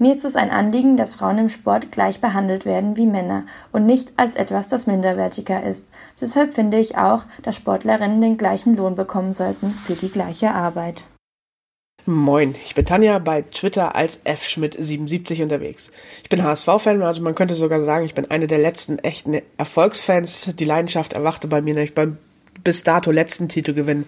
Mir 0.00 0.12
ist 0.12 0.24
es 0.24 0.36
ein 0.36 0.50
Anliegen, 0.50 0.96
dass 0.96 1.16
Frauen 1.16 1.38
im 1.38 1.48
Sport 1.48 1.90
gleich 1.90 2.20
behandelt 2.20 2.64
werden 2.64 2.96
wie 2.96 3.06
Männer 3.06 3.46
und 3.72 3.84
nicht 3.84 4.12
als 4.16 4.36
etwas, 4.36 4.68
das 4.68 4.86
minderwertiger 4.86 5.64
ist. 5.64 5.88
Deshalb 6.20 6.54
finde 6.54 6.78
ich 6.78 6.96
auch, 6.96 7.24
dass 7.42 7.56
Sportlerinnen 7.56 8.20
den 8.20 8.38
gleichen 8.38 8.76
Lohn 8.76 8.94
bekommen 8.94 9.34
sollten 9.34 9.70
für 9.70 9.94
die 9.94 10.10
gleiche 10.10 10.54
Arbeit. 10.54 11.04
Moin, 12.06 12.54
ich 12.64 12.76
bin 12.76 12.86
Tanja 12.86 13.18
bei 13.18 13.42
Twitter 13.42 13.96
als 13.96 14.24
fschmidt77 14.24 15.42
unterwegs. 15.42 15.90
Ich 16.22 16.28
bin 16.28 16.44
HSV-Fan, 16.44 17.02
also 17.02 17.20
man 17.22 17.34
könnte 17.34 17.56
sogar 17.56 17.82
sagen, 17.82 18.06
ich 18.06 18.14
bin 18.14 18.30
eine 18.30 18.46
der 18.46 18.58
letzten 18.58 19.00
echten 19.00 19.42
Erfolgsfans. 19.58 20.54
Die 20.54 20.64
Leidenschaft 20.64 21.12
erwachte 21.12 21.48
bei 21.48 21.60
mir 21.60 21.74
nämlich 21.74 21.94
beim 21.94 22.18
bis 22.64 22.82
dato 22.82 23.10
letzten 23.10 23.48
Titelgewinn 23.48 24.04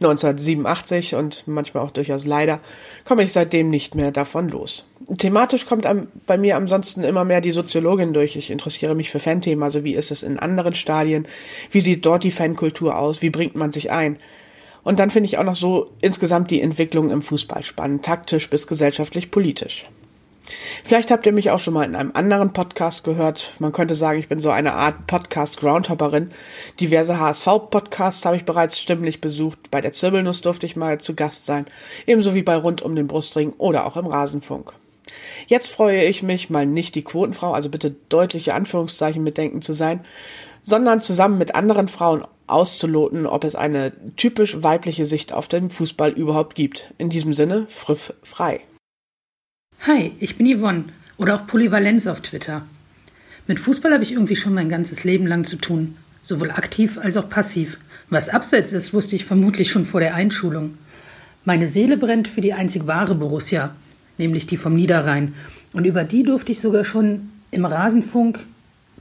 1987 0.00 1.14
und 1.14 1.44
manchmal 1.46 1.82
auch 1.82 1.90
durchaus 1.90 2.26
leider, 2.26 2.60
komme 3.04 3.22
ich 3.22 3.32
seitdem 3.32 3.70
nicht 3.70 3.94
mehr 3.94 4.10
davon 4.10 4.48
los. 4.48 4.84
Thematisch 5.18 5.66
kommt 5.66 5.86
am, 5.86 6.08
bei 6.26 6.36
mir 6.36 6.56
ansonsten 6.56 7.02
immer 7.02 7.24
mehr 7.24 7.40
die 7.40 7.52
Soziologin 7.52 8.12
durch. 8.12 8.36
Ich 8.36 8.50
interessiere 8.50 8.94
mich 8.94 9.10
für 9.10 9.20
Fanthemen, 9.20 9.62
also 9.62 9.84
wie 9.84 9.94
ist 9.94 10.10
es 10.10 10.22
in 10.22 10.38
anderen 10.38 10.74
Stadien, 10.74 11.26
wie 11.70 11.80
sieht 11.80 12.04
dort 12.04 12.24
die 12.24 12.30
Fankultur 12.30 12.98
aus, 12.98 13.22
wie 13.22 13.30
bringt 13.30 13.56
man 13.56 13.72
sich 13.72 13.90
ein. 13.90 14.18
Und 14.82 15.00
dann 15.00 15.10
finde 15.10 15.26
ich 15.26 15.38
auch 15.38 15.44
noch 15.44 15.56
so 15.56 15.90
insgesamt 16.00 16.50
die 16.50 16.60
Entwicklung 16.60 17.10
im 17.10 17.22
Fußball 17.22 17.64
spannend, 17.64 18.04
taktisch 18.04 18.48
bis 18.50 18.66
gesellschaftlich 18.66 19.30
politisch. 19.30 19.86
Vielleicht 20.84 21.10
habt 21.10 21.26
ihr 21.26 21.32
mich 21.32 21.50
auch 21.50 21.58
schon 21.58 21.74
mal 21.74 21.84
in 21.84 21.94
einem 21.94 22.12
anderen 22.14 22.52
Podcast 22.52 23.04
gehört. 23.04 23.52
Man 23.58 23.72
könnte 23.72 23.94
sagen, 23.94 24.18
ich 24.18 24.28
bin 24.28 24.38
so 24.38 24.50
eine 24.50 24.72
Art 24.72 25.06
Podcast-Groundhopperin. 25.06 26.30
Diverse 26.80 27.18
HSV-Podcasts 27.18 28.24
habe 28.24 28.36
ich 28.36 28.44
bereits 28.44 28.78
stimmlich 28.78 29.20
besucht. 29.20 29.70
Bei 29.70 29.80
der 29.80 29.92
Zirbelnuss 29.92 30.40
durfte 30.40 30.66
ich 30.66 30.76
mal 30.76 30.98
zu 30.98 31.14
Gast 31.14 31.46
sein. 31.46 31.66
Ebenso 32.06 32.34
wie 32.34 32.42
bei 32.42 32.56
Rund 32.56 32.82
um 32.82 32.94
den 32.94 33.06
Brustring 33.06 33.52
oder 33.58 33.86
auch 33.86 33.96
im 33.96 34.06
Rasenfunk. 34.06 34.72
Jetzt 35.46 35.68
freue 35.68 36.04
ich 36.04 36.22
mich, 36.22 36.50
mal 36.50 36.66
nicht 36.66 36.94
die 36.94 37.04
Quotenfrau, 37.04 37.52
also 37.52 37.68
bitte 37.68 37.94
deutliche 38.08 38.54
Anführungszeichen 38.54 39.22
mitdenken 39.22 39.62
zu 39.62 39.72
sein, 39.72 40.04
sondern 40.64 41.00
zusammen 41.00 41.38
mit 41.38 41.54
anderen 41.54 41.88
Frauen 41.88 42.24
auszuloten, 42.46 43.26
ob 43.26 43.44
es 43.44 43.54
eine 43.54 43.92
typisch 44.16 44.62
weibliche 44.62 45.04
Sicht 45.04 45.32
auf 45.32 45.48
den 45.48 45.70
Fußball 45.70 46.12
überhaupt 46.12 46.54
gibt. 46.54 46.92
In 46.98 47.10
diesem 47.10 47.34
Sinne, 47.34 47.66
friff 47.68 48.12
frei. 48.22 48.62
Hi, 49.82 50.12
ich 50.18 50.36
bin 50.36 50.58
Yvonne 50.58 50.84
oder 51.16 51.36
auch 51.36 51.46
Polyvalenz 51.46 52.08
auf 52.08 52.20
Twitter. 52.20 52.62
Mit 53.46 53.60
Fußball 53.60 53.92
habe 53.92 54.02
ich 54.02 54.12
irgendwie 54.12 54.34
schon 54.34 54.54
mein 54.54 54.68
ganzes 54.68 55.04
Leben 55.04 55.26
lang 55.28 55.44
zu 55.44 55.56
tun, 55.56 55.96
sowohl 56.22 56.50
aktiv 56.50 56.98
als 56.98 57.16
auch 57.16 57.28
passiv. 57.28 57.78
Was 58.10 58.28
abseits 58.28 58.72
ist, 58.72 58.92
wusste 58.92 59.14
ich 59.14 59.24
vermutlich 59.24 59.70
schon 59.70 59.84
vor 59.84 60.00
der 60.00 60.16
Einschulung. 60.16 60.76
Meine 61.44 61.68
Seele 61.68 61.96
brennt 61.96 62.26
für 62.26 62.40
die 62.40 62.52
einzig 62.52 62.88
wahre 62.88 63.14
Borussia, 63.14 63.76
nämlich 64.18 64.48
die 64.48 64.56
vom 64.56 64.74
Niederrhein. 64.74 65.34
Und 65.72 65.84
über 65.84 66.02
die 66.02 66.24
durfte 66.24 66.50
ich 66.50 66.60
sogar 66.60 66.84
schon 66.84 67.30
im 67.52 67.64
Rasenfunk, 67.64 68.40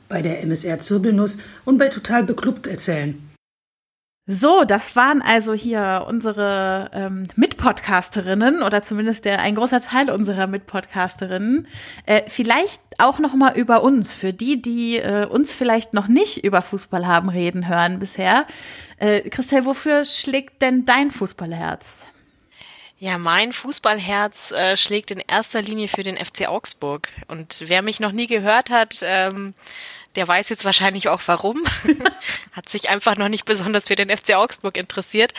bei 0.07 0.21
der 0.21 0.43
MSR 0.43 0.79
Zirbelnuss 0.79 1.39
und 1.65 1.79
bei 1.79 1.87
Total 1.87 2.23
Beklubbt 2.23 2.67
erzählen. 2.67 3.17
So, 4.27 4.63
das 4.63 4.95
waren 4.95 5.21
also 5.21 5.53
hier 5.53 6.05
unsere 6.07 6.89
ähm, 6.93 7.27
Mitpodcasterinnen 7.35 8.63
oder 8.63 8.81
zumindest 8.81 9.25
der 9.25 9.39
ein 9.41 9.53
großer 9.53 9.81
Teil 9.81 10.09
unserer 10.09 10.47
Mitpodcasterinnen. 10.47 11.67
Äh, 12.07 12.23
vielleicht 12.27 12.81
auch 12.97 13.19
noch 13.19 13.35
mal 13.35 13.55
über 13.55 13.83
uns 13.83 14.15
für 14.15 14.33
die, 14.33 14.59
die 14.59 14.97
äh, 14.97 15.27
uns 15.27 15.53
vielleicht 15.53 15.93
noch 15.93 16.07
nicht 16.07 16.43
über 16.43 16.63
Fußball 16.63 17.05
haben 17.05 17.29
reden 17.29 17.67
hören 17.67 17.99
bisher. 17.99 18.47
Äh, 18.97 19.29
Christel, 19.29 19.63
wofür 19.65 20.05
schlägt 20.05 20.63
denn 20.63 20.85
dein 20.85 21.11
Fußballherz? 21.11 22.07
Ja, 22.97 23.19
mein 23.19 23.53
Fußballherz 23.53 24.51
äh, 24.53 24.75
schlägt 24.75 25.11
in 25.11 25.19
erster 25.19 25.61
Linie 25.61 25.87
für 25.87 26.01
den 26.01 26.17
FC 26.17 26.47
Augsburg. 26.47 27.09
Und 27.27 27.61
wer 27.67 27.83
mich 27.83 27.99
noch 27.99 28.13
nie 28.13 28.25
gehört 28.25 28.71
hat, 28.71 29.01
ähm, 29.03 29.53
der 30.15 30.27
weiß 30.27 30.49
jetzt 30.49 30.65
wahrscheinlich 30.65 31.09
auch 31.09 31.21
warum. 31.25 31.63
Hat 32.51 32.69
sich 32.69 32.89
einfach 32.89 33.17
noch 33.17 33.29
nicht 33.29 33.45
besonders 33.45 33.87
für 33.87 33.95
den 33.95 34.15
FC 34.15 34.35
Augsburg 34.35 34.77
interessiert. 34.77 35.33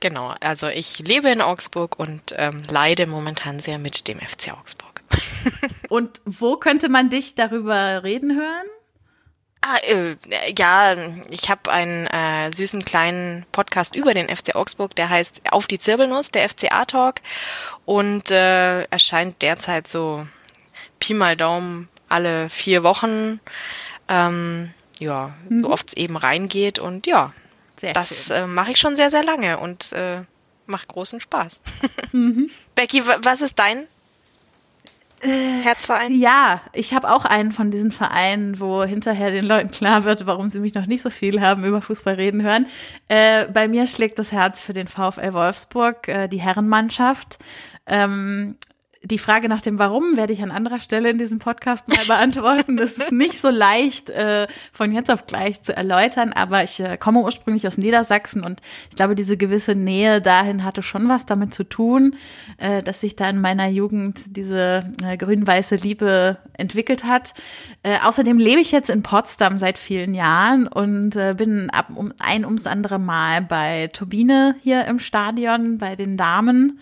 Genau, 0.00 0.34
also 0.40 0.68
ich 0.68 0.98
lebe 0.98 1.30
in 1.30 1.40
Augsburg 1.40 1.98
und 1.98 2.34
ähm, 2.36 2.62
leide 2.68 3.06
momentan 3.06 3.60
sehr 3.60 3.78
mit 3.78 4.08
dem 4.08 4.20
FC 4.20 4.52
Augsburg. 4.52 5.02
und 5.88 6.20
wo 6.24 6.56
könnte 6.56 6.88
man 6.88 7.10
dich 7.10 7.34
darüber 7.34 8.02
reden 8.04 8.36
hören? 8.36 8.66
Ah, 9.60 9.78
äh, 9.78 10.16
ja, 10.56 10.94
ich 11.30 11.50
habe 11.50 11.70
einen 11.70 12.06
äh, 12.06 12.52
süßen 12.52 12.84
kleinen 12.84 13.44
Podcast 13.50 13.96
über 13.96 14.14
den 14.14 14.34
FC 14.34 14.54
Augsburg, 14.54 14.94
der 14.94 15.08
heißt 15.08 15.42
Auf 15.50 15.66
die 15.66 15.80
Zirbelnuss, 15.80 16.30
der 16.30 16.48
FCA 16.48 16.84
Talk 16.84 17.16
und 17.84 18.30
äh, 18.30 18.84
erscheint 18.84 19.42
derzeit 19.42 19.88
so 19.88 20.26
Pi 21.00 21.12
mal 21.12 21.36
Daumen 21.36 21.88
alle 22.08 22.48
vier 22.50 22.82
Wochen 22.82 23.40
ähm, 24.08 24.70
ja, 24.98 25.34
mhm. 25.48 25.60
so 25.60 25.70
oft 25.70 25.88
es 25.88 25.96
eben 25.96 26.16
reingeht 26.16 26.78
und 26.78 27.06
ja, 27.06 27.32
sehr 27.76 27.92
das 27.92 28.30
äh, 28.30 28.46
mache 28.46 28.72
ich 28.72 28.78
schon 28.78 28.96
sehr, 28.96 29.10
sehr 29.10 29.24
lange 29.24 29.58
und 29.58 29.92
äh, 29.92 30.22
macht 30.66 30.88
großen 30.88 31.20
Spaß. 31.20 31.60
Mhm. 32.12 32.48
Becky, 32.74 33.02
was 33.06 33.42
ist 33.42 33.58
dein 33.58 33.86
äh, 35.20 35.60
Herzverein? 35.62 36.10
Ja, 36.10 36.62
ich 36.72 36.94
habe 36.94 37.10
auch 37.12 37.26
einen 37.26 37.52
von 37.52 37.70
diesen 37.70 37.90
Vereinen, 37.90 38.60
wo 38.60 38.82
hinterher 38.82 39.30
den 39.30 39.44
Leuten 39.44 39.70
klar 39.70 40.04
wird, 40.04 40.24
warum 40.24 40.48
sie 40.48 40.60
mich 40.60 40.74
noch 40.74 40.86
nicht 40.86 41.02
so 41.02 41.10
viel 41.10 41.42
haben 41.42 41.64
über 41.64 41.82
Fußball 41.82 42.14
reden 42.14 42.42
hören. 42.42 42.66
Äh, 43.08 43.44
bei 43.46 43.68
mir 43.68 43.86
schlägt 43.86 44.18
das 44.18 44.32
Herz 44.32 44.60
für 44.60 44.72
den 44.72 44.88
VfL 44.88 45.34
Wolfsburg, 45.34 46.08
äh, 46.08 46.28
die 46.28 46.40
Herrenmannschaft. 46.40 47.38
Ähm, 47.86 48.56
die 49.02 49.18
Frage 49.18 49.48
nach 49.48 49.62
dem 49.62 49.78
Warum 49.78 50.16
werde 50.16 50.32
ich 50.32 50.42
an 50.42 50.50
anderer 50.50 50.80
Stelle 50.80 51.10
in 51.10 51.18
diesem 51.18 51.38
Podcast 51.38 51.86
mal 51.88 52.04
beantworten. 52.06 52.76
Das 52.76 52.92
ist 52.92 53.12
nicht 53.12 53.38
so 53.38 53.48
leicht 53.48 54.10
äh, 54.10 54.48
von 54.72 54.92
jetzt 54.92 55.10
auf 55.10 55.26
gleich 55.26 55.62
zu 55.62 55.76
erläutern, 55.76 56.32
aber 56.32 56.64
ich 56.64 56.80
äh, 56.80 56.96
komme 56.96 57.20
ursprünglich 57.20 57.66
aus 57.66 57.78
Niedersachsen 57.78 58.42
und 58.42 58.60
ich 58.90 58.96
glaube, 58.96 59.14
diese 59.14 59.36
gewisse 59.36 59.74
Nähe 59.74 60.20
dahin 60.20 60.64
hatte 60.64 60.82
schon 60.82 61.08
was 61.08 61.26
damit 61.26 61.54
zu 61.54 61.64
tun, 61.64 62.16
äh, 62.58 62.82
dass 62.82 63.00
sich 63.00 63.14
da 63.14 63.28
in 63.28 63.40
meiner 63.40 63.68
Jugend 63.68 64.36
diese 64.36 64.92
äh, 65.04 65.16
grün-weiße 65.16 65.76
Liebe 65.76 66.38
entwickelt 66.54 67.04
hat. 67.04 67.34
Äh, 67.84 67.98
außerdem 68.04 68.38
lebe 68.38 68.60
ich 68.60 68.72
jetzt 68.72 68.90
in 68.90 69.02
Potsdam 69.02 69.58
seit 69.58 69.78
vielen 69.78 70.14
Jahren 70.14 70.66
und 70.66 71.14
äh, 71.14 71.34
bin 71.36 71.70
ab 71.70 71.86
um 71.94 72.12
ein 72.18 72.44
ums 72.44 72.66
andere 72.66 72.98
Mal 72.98 73.42
bei 73.42 73.88
Turbine 73.92 74.56
hier 74.62 74.86
im 74.86 74.98
Stadion 74.98 75.78
bei 75.78 75.94
den 75.94 76.16
Damen 76.16 76.80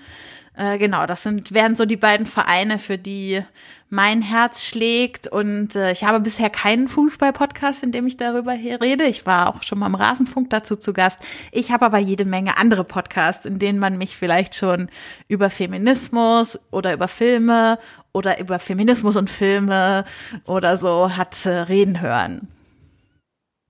Äh, 0.57 0.79
genau, 0.79 1.07
das 1.07 1.23
sind 1.23 1.53
wären 1.53 1.77
so 1.77 1.85
die 1.85 1.99
beiden 1.99 2.27
Vereine, 2.27 2.79
für 2.79 2.97
die 2.97 3.43
mein 3.91 4.23
Herz 4.23 4.65
schlägt. 4.65 5.29
Und 5.29 5.77
äh, 5.77 5.93
ich 5.93 6.05
habe 6.05 6.21
bisher 6.21 6.49
keinen 6.49 6.89
Fußball-Podcast, 6.89 7.83
in 7.83 7.93
dem 7.93 8.07
ich 8.07 8.17
darüber 8.17 8.53
hier 8.53 8.81
rede. 8.81 9.05
Ich 9.05 9.27
war 9.27 9.49
auch 9.49 9.63
schon 9.63 9.79
mal 9.79 9.87
im 9.87 9.95
Rasenfunk 9.95 10.49
dazu 10.51 10.75
zu 10.77 10.95
Gast. 10.95 11.21
Ich 11.53 11.71
habe 11.73 11.85
aber 11.85 11.99
jede 11.99 12.25
Menge 12.25 12.57
andere 12.57 12.85
Podcasts, 12.85 13.45
in 13.45 13.59
denen 13.59 13.79
man 13.79 13.99
mich 13.99 14.17
vielleicht 14.17 14.55
schon 14.55 14.89
über 15.29 15.51
Feminismus 15.51 16.59
oder 16.71 16.95
über 16.95 17.09
Filme 17.09 17.79
oder 18.13 18.41
über 18.41 18.59
Feminismus 18.59 19.17
und 19.17 19.29
Filme 19.29 20.07
oder 20.47 20.79
so 20.79 21.17
hat 21.17 21.45
äh, 21.45 21.51
reden 21.51 22.01
hören. 22.01 22.49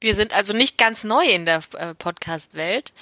Wir 0.01 0.15
sind 0.15 0.33
also 0.33 0.53
nicht 0.53 0.79
ganz 0.79 1.03
neu 1.03 1.25
in 1.25 1.47
der 1.47 1.63
äh, 1.79 1.95
Podcast-Welt. 1.95 2.93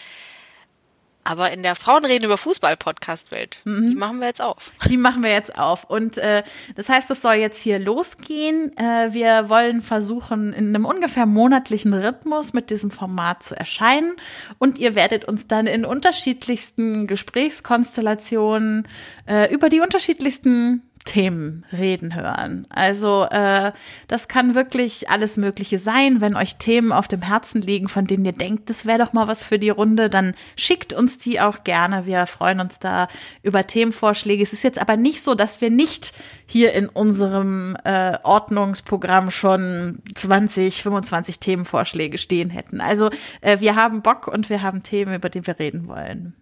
Aber 1.25 1.51
in 1.53 1.63
der 1.63 1.75
Frauenreden 1.75 2.27
über 2.27 2.37
Fußball-Podcast-Welt, 2.37 3.61
mhm. 3.65 3.91
die 3.91 3.95
machen 3.97 4.21
wir 4.21 4.27
jetzt 4.27 4.43
auf. 4.43 4.71
Die 4.89 4.99
machen 4.99 5.23
wir 5.23 5.31
jetzt 5.31 5.59
auf. 5.59 5.85
Und 5.85 6.19
äh, 6.19 6.43
das 6.77 6.89
heißt, 6.89 7.11
es 7.11 7.23
soll 7.23 7.35
jetzt 7.35 7.61
hier 7.61 7.79
losgehen. 7.79 8.77
Äh, 8.77 9.13
wir 9.13 9.49
wollen 9.49 9.81
versuchen, 9.81 10.53
in 10.53 10.69
einem 10.69 10.85
ungefähr 10.85 11.25
monatlichen 11.25 11.95
Rhythmus 11.95 12.53
mit 12.53 12.71
diesem 12.71 12.91
Format 12.91 13.43
zu 13.43 13.57
erscheinen. 13.57 14.15
Und 14.59 14.79
ihr 14.79 14.95
werdet 14.95 15.25
uns 15.25 15.49
dann 15.49 15.67
in 15.67 15.85
unterschiedlichsten 15.85 17.07
Gesprächskonstellationen 17.07 18.87
äh, 19.27 19.53
über 19.53 19.71
die 19.71 19.81
unterschiedlichsten 19.81 20.83
Themen 21.05 21.67
reden 21.71 22.15
hören. 22.15 22.67
Also 22.71 23.27
äh, 23.31 23.73
das 24.09 24.27
kann 24.27 24.55
wirklich 24.55 25.11
alles 25.11 25.37
Mögliche 25.37 25.79
sein. 25.79 26.21
Wenn 26.21 26.35
euch 26.35 26.57
Themen 26.57 26.93
auf 26.93 27.09
dem 27.09 27.21
Herzen 27.21 27.61
liegen, 27.61 27.89
von 27.89 28.07
denen 28.07 28.25
ihr 28.25 28.33
denkt, 28.33 28.71
das 28.71 28.87
wäre 28.87 28.99
doch 28.99 29.13
mal 29.13 29.29
was 29.29 29.45
für 29.45 29.59
die 29.59 29.71
Runde, 29.71 30.09
dann 30.09 30.35
schickt 30.57 30.95
uns 30.95 31.19
die 31.19 31.41
auch 31.41 31.63
gerne. 31.63 32.07
Wir 32.07 32.27
freuen 32.27 32.61
uns 32.61 32.79
da 32.79 33.09
über 33.43 33.67
Themenvorschläge. 33.67 34.43
Es 34.43 34.55
ist 34.55 34.65
jetzt 34.65 34.81
aber 34.81 34.97
nicht 34.97 35.23
so, 35.23 35.35
dass 35.35 35.61
wir 35.61 35.71
nicht 35.71 36.15
hier 36.47 36.73
in 36.73 36.89
unserem 36.89 37.77
äh, 37.85 38.17
Ordnungsprogramm 38.23 39.31
schon 39.31 39.99
20, 40.15 40.83
25 40.83 41.39
Themenvorschläge 41.39 42.17
stehen 42.17 42.49
hätten. 42.49 42.81
Also 42.81 43.11
äh, 43.43 43.61
wir 43.61 43.77
haben 43.77 44.01
Bock 44.01 44.27
und 44.27 44.49
wir 44.49 44.63
haben 44.63 44.83
Themen, 44.83 45.15
über 45.15 45.29
die 45.29 45.47
wir 45.47 45.59
reden 45.59 45.87
wollen. 45.87 46.35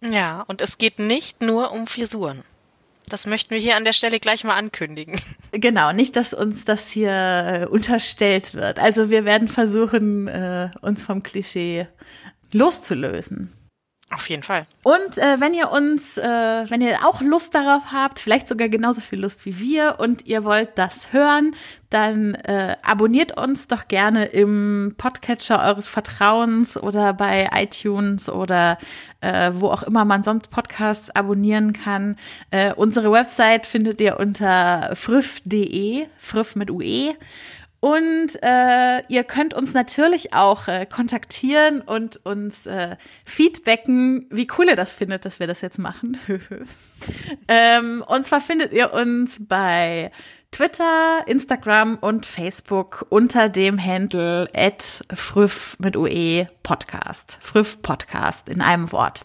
Ja, 0.00 0.42
und 0.42 0.60
es 0.60 0.78
geht 0.78 0.98
nicht 0.98 1.40
nur 1.40 1.70
um 1.72 1.86
Frisuren. 1.86 2.42
Das 3.08 3.26
möchten 3.26 3.50
wir 3.50 3.58
hier 3.58 3.76
an 3.76 3.84
der 3.84 3.92
Stelle 3.92 4.20
gleich 4.20 4.44
mal 4.44 4.56
ankündigen. 4.56 5.20
Genau, 5.50 5.92
nicht, 5.92 6.14
dass 6.16 6.34
uns 6.34 6.66
das 6.66 6.90
hier 6.90 7.10
äh, 7.10 7.66
unterstellt 7.66 8.52
wird. 8.52 8.78
Also 8.78 9.08
wir 9.08 9.24
werden 9.24 9.48
versuchen, 9.48 10.28
äh, 10.28 10.68
uns 10.82 11.02
vom 11.02 11.22
Klischee 11.22 11.88
loszulösen. 12.52 13.52
Jeden 14.28 14.42
Fall. 14.42 14.66
Und 14.82 15.16
äh, 15.18 15.40
wenn 15.40 15.54
ihr 15.54 15.70
uns, 15.70 16.18
äh, 16.18 16.22
wenn 16.22 16.80
ihr 16.80 16.98
auch 17.06 17.20
Lust 17.22 17.54
darauf 17.54 17.92
habt, 17.92 18.18
vielleicht 18.18 18.48
sogar 18.48 18.68
genauso 18.68 19.00
viel 19.00 19.20
Lust 19.20 19.46
wie 19.46 19.58
wir 19.58 19.96
und 19.98 20.26
ihr 20.26 20.44
wollt 20.44 20.76
das 20.76 21.12
hören, 21.12 21.54
dann 21.90 22.34
äh, 22.34 22.76
abonniert 22.82 23.40
uns 23.40 23.68
doch 23.68 23.88
gerne 23.88 24.26
im 24.26 24.94
Podcatcher 24.98 25.62
eures 25.64 25.88
Vertrauens 25.88 26.76
oder 26.76 27.14
bei 27.14 27.48
iTunes 27.54 28.28
oder 28.28 28.78
äh, 29.20 29.50
wo 29.54 29.68
auch 29.68 29.82
immer 29.82 30.04
man 30.04 30.22
sonst 30.22 30.50
Podcasts 30.50 31.10
abonnieren 31.10 31.72
kann. 31.72 32.16
Äh, 32.50 32.74
unsere 32.74 33.10
Website 33.10 33.66
findet 33.66 34.00
ihr 34.00 34.20
unter 34.20 34.94
früff.de, 34.94 36.06
früff 36.18 36.56
mit 36.56 36.70
UE. 36.70 37.14
Und 37.80 38.30
äh, 38.42 39.02
ihr 39.08 39.22
könnt 39.22 39.54
uns 39.54 39.72
natürlich 39.72 40.34
auch 40.34 40.66
äh, 40.66 40.84
kontaktieren 40.84 41.80
und 41.80 42.24
uns 42.24 42.66
äh, 42.66 42.96
feedbacken, 43.24 44.26
wie 44.30 44.48
cool 44.58 44.66
ihr 44.66 44.76
das 44.76 44.90
findet, 44.90 45.24
dass 45.24 45.38
wir 45.38 45.46
das 45.46 45.60
jetzt 45.60 45.78
machen. 45.78 46.18
ähm, 47.48 48.04
und 48.06 48.24
zwar 48.24 48.40
findet 48.40 48.72
ihr 48.72 48.92
uns 48.92 49.36
bei 49.40 50.10
Twitter, 50.50 51.22
Instagram 51.26 51.98
und 52.00 52.26
Facebook 52.26 53.06
unter 53.10 53.48
dem 53.48 53.82
Handle 53.82 54.48
at 54.54 55.04
früff 55.14 55.76
mit 55.78 55.96
UE 55.96 56.48
Podcast. 56.64 57.38
Früff 57.40 57.80
Podcast 57.80 58.48
in 58.48 58.60
einem 58.60 58.90
Wort. 58.90 59.24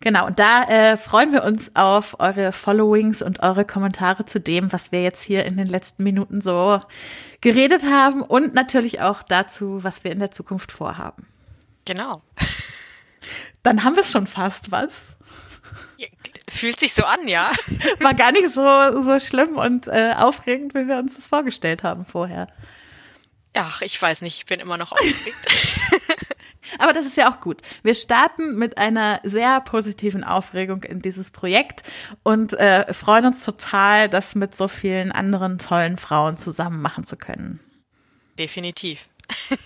Genau, 0.00 0.26
und 0.26 0.38
da 0.38 0.64
äh, 0.64 0.96
freuen 0.96 1.32
wir 1.32 1.42
uns 1.42 1.74
auf 1.74 2.20
eure 2.20 2.52
Followings 2.52 3.22
und 3.22 3.40
eure 3.40 3.64
Kommentare 3.64 4.26
zu 4.26 4.40
dem, 4.40 4.72
was 4.72 4.92
wir 4.92 5.02
jetzt 5.02 5.22
hier 5.22 5.44
in 5.44 5.56
den 5.56 5.66
letzten 5.66 6.02
Minuten 6.02 6.40
so 6.40 6.78
geredet 7.40 7.84
haben 7.86 8.22
und 8.22 8.54
natürlich 8.54 9.00
auch 9.00 9.22
dazu, 9.22 9.82
was 9.82 10.04
wir 10.04 10.12
in 10.12 10.18
der 10.18 10.30
Zukunft 10.30 10.72
vorhaben. 10.72 11.26
Genau. 11.84 12.22
Dann 13.62 13.84
haben 13.84 13.96
wir 13.96 14.02
es 14.02 14.12
schon 14.12 14.26
fast, 14.26 14.70
was? 14.70 15.16
Fühlt 16.48 16.78
sich 16.78 16.94
so 16.94 17.04
an, 17.04 17.26
ja. 17.26 17.50
War 18.00 18.14
gar 18.14 18.32
nicht 18.32 18.50
so, 18.50 19.02
so 19.02 19.18
schlimm 19.18 19.56
und 19.56 19.88
äh, 19.88 20.14
aufregend, 20.16 20.74
wie 20.74 20.86
wir 20.86 20.98
uns 20.98 21.16
das 21.16 21.26
vorgestellt 21.26 21.82
haben 21.82 22.04
vorher. 22.04 22.48
Ach, 23.54 23.80
ich 23.82 24.00
weiß 24.00 24.20
nicht, 24.22 24.38
ich 24.38 24.46
bin 24.46 24.60
immer 24.60 24.76
noch 24.76 24.92
aufgeregt. 24.92 25.46
Aber 26.78 26.92
das 26.92 27.06
ist 27.06 27.16
ja 27.16 27.30
auch 27.30 27.40
gut. 27.40 27.62
Wir 27.82 27.94
starten 27.94 28.56
mit 28.56 28.78
einer 28.78 29.20
sehr 29.22 29.60
positiven 29.60 30.24
Aufregung 30.24 30.82
in 30.82 31.02
dieses 31.02 31.30
Projekt 31.30 31.82
und 32.22 32.54
äh, 32.54 32.92
freuen 32.92 33.26
uns 33.26 33.44
total, 33.44 34.08
das 34.08 34.34
mit 34.34 34.54
so 34.54 34.68
vielen 34.68 35.12
anderen 35.12 35.58
tollen 35.58 35.96
Frauen 35.96 36.36
zusammen 36.36 36.80
machen 36.82 37.04
zu 37.04 37.16
können. 37.16 37.60
Definitiv. 38.38 39.00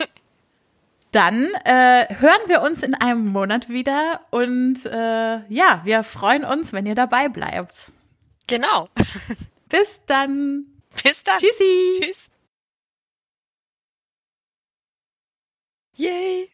Dann 1.13 1.49
äh, 1.65 2.15
hören 2.21 2.41
wir 2.47 2.63
uns 2.63 2.85
in 2.85 2.95
einem 2.95 3.27
Monat 3.27 3.69
wieder 3.69 4.21
und 4.31 4.87
äh, 4.87 5.45
ja, 5.49 5.81
wir 5.83 6.05
freuen 6.05 6.45
uns, 6.45 6.73
wenn 6.73 6.87
ihr 6.87 6.95
dabei 6.95 7.29
bleibt. 7.29 7.91
Genau. 8.47 8.89
Bis 9.69 10.01
dann. 10.07 10.67
Bis 11.03 11.23
dann. 11.23 11.39
Tschüssi. 11.39 12.01
Tschüss. 12.01 12.31
Yay. 15.97 16.49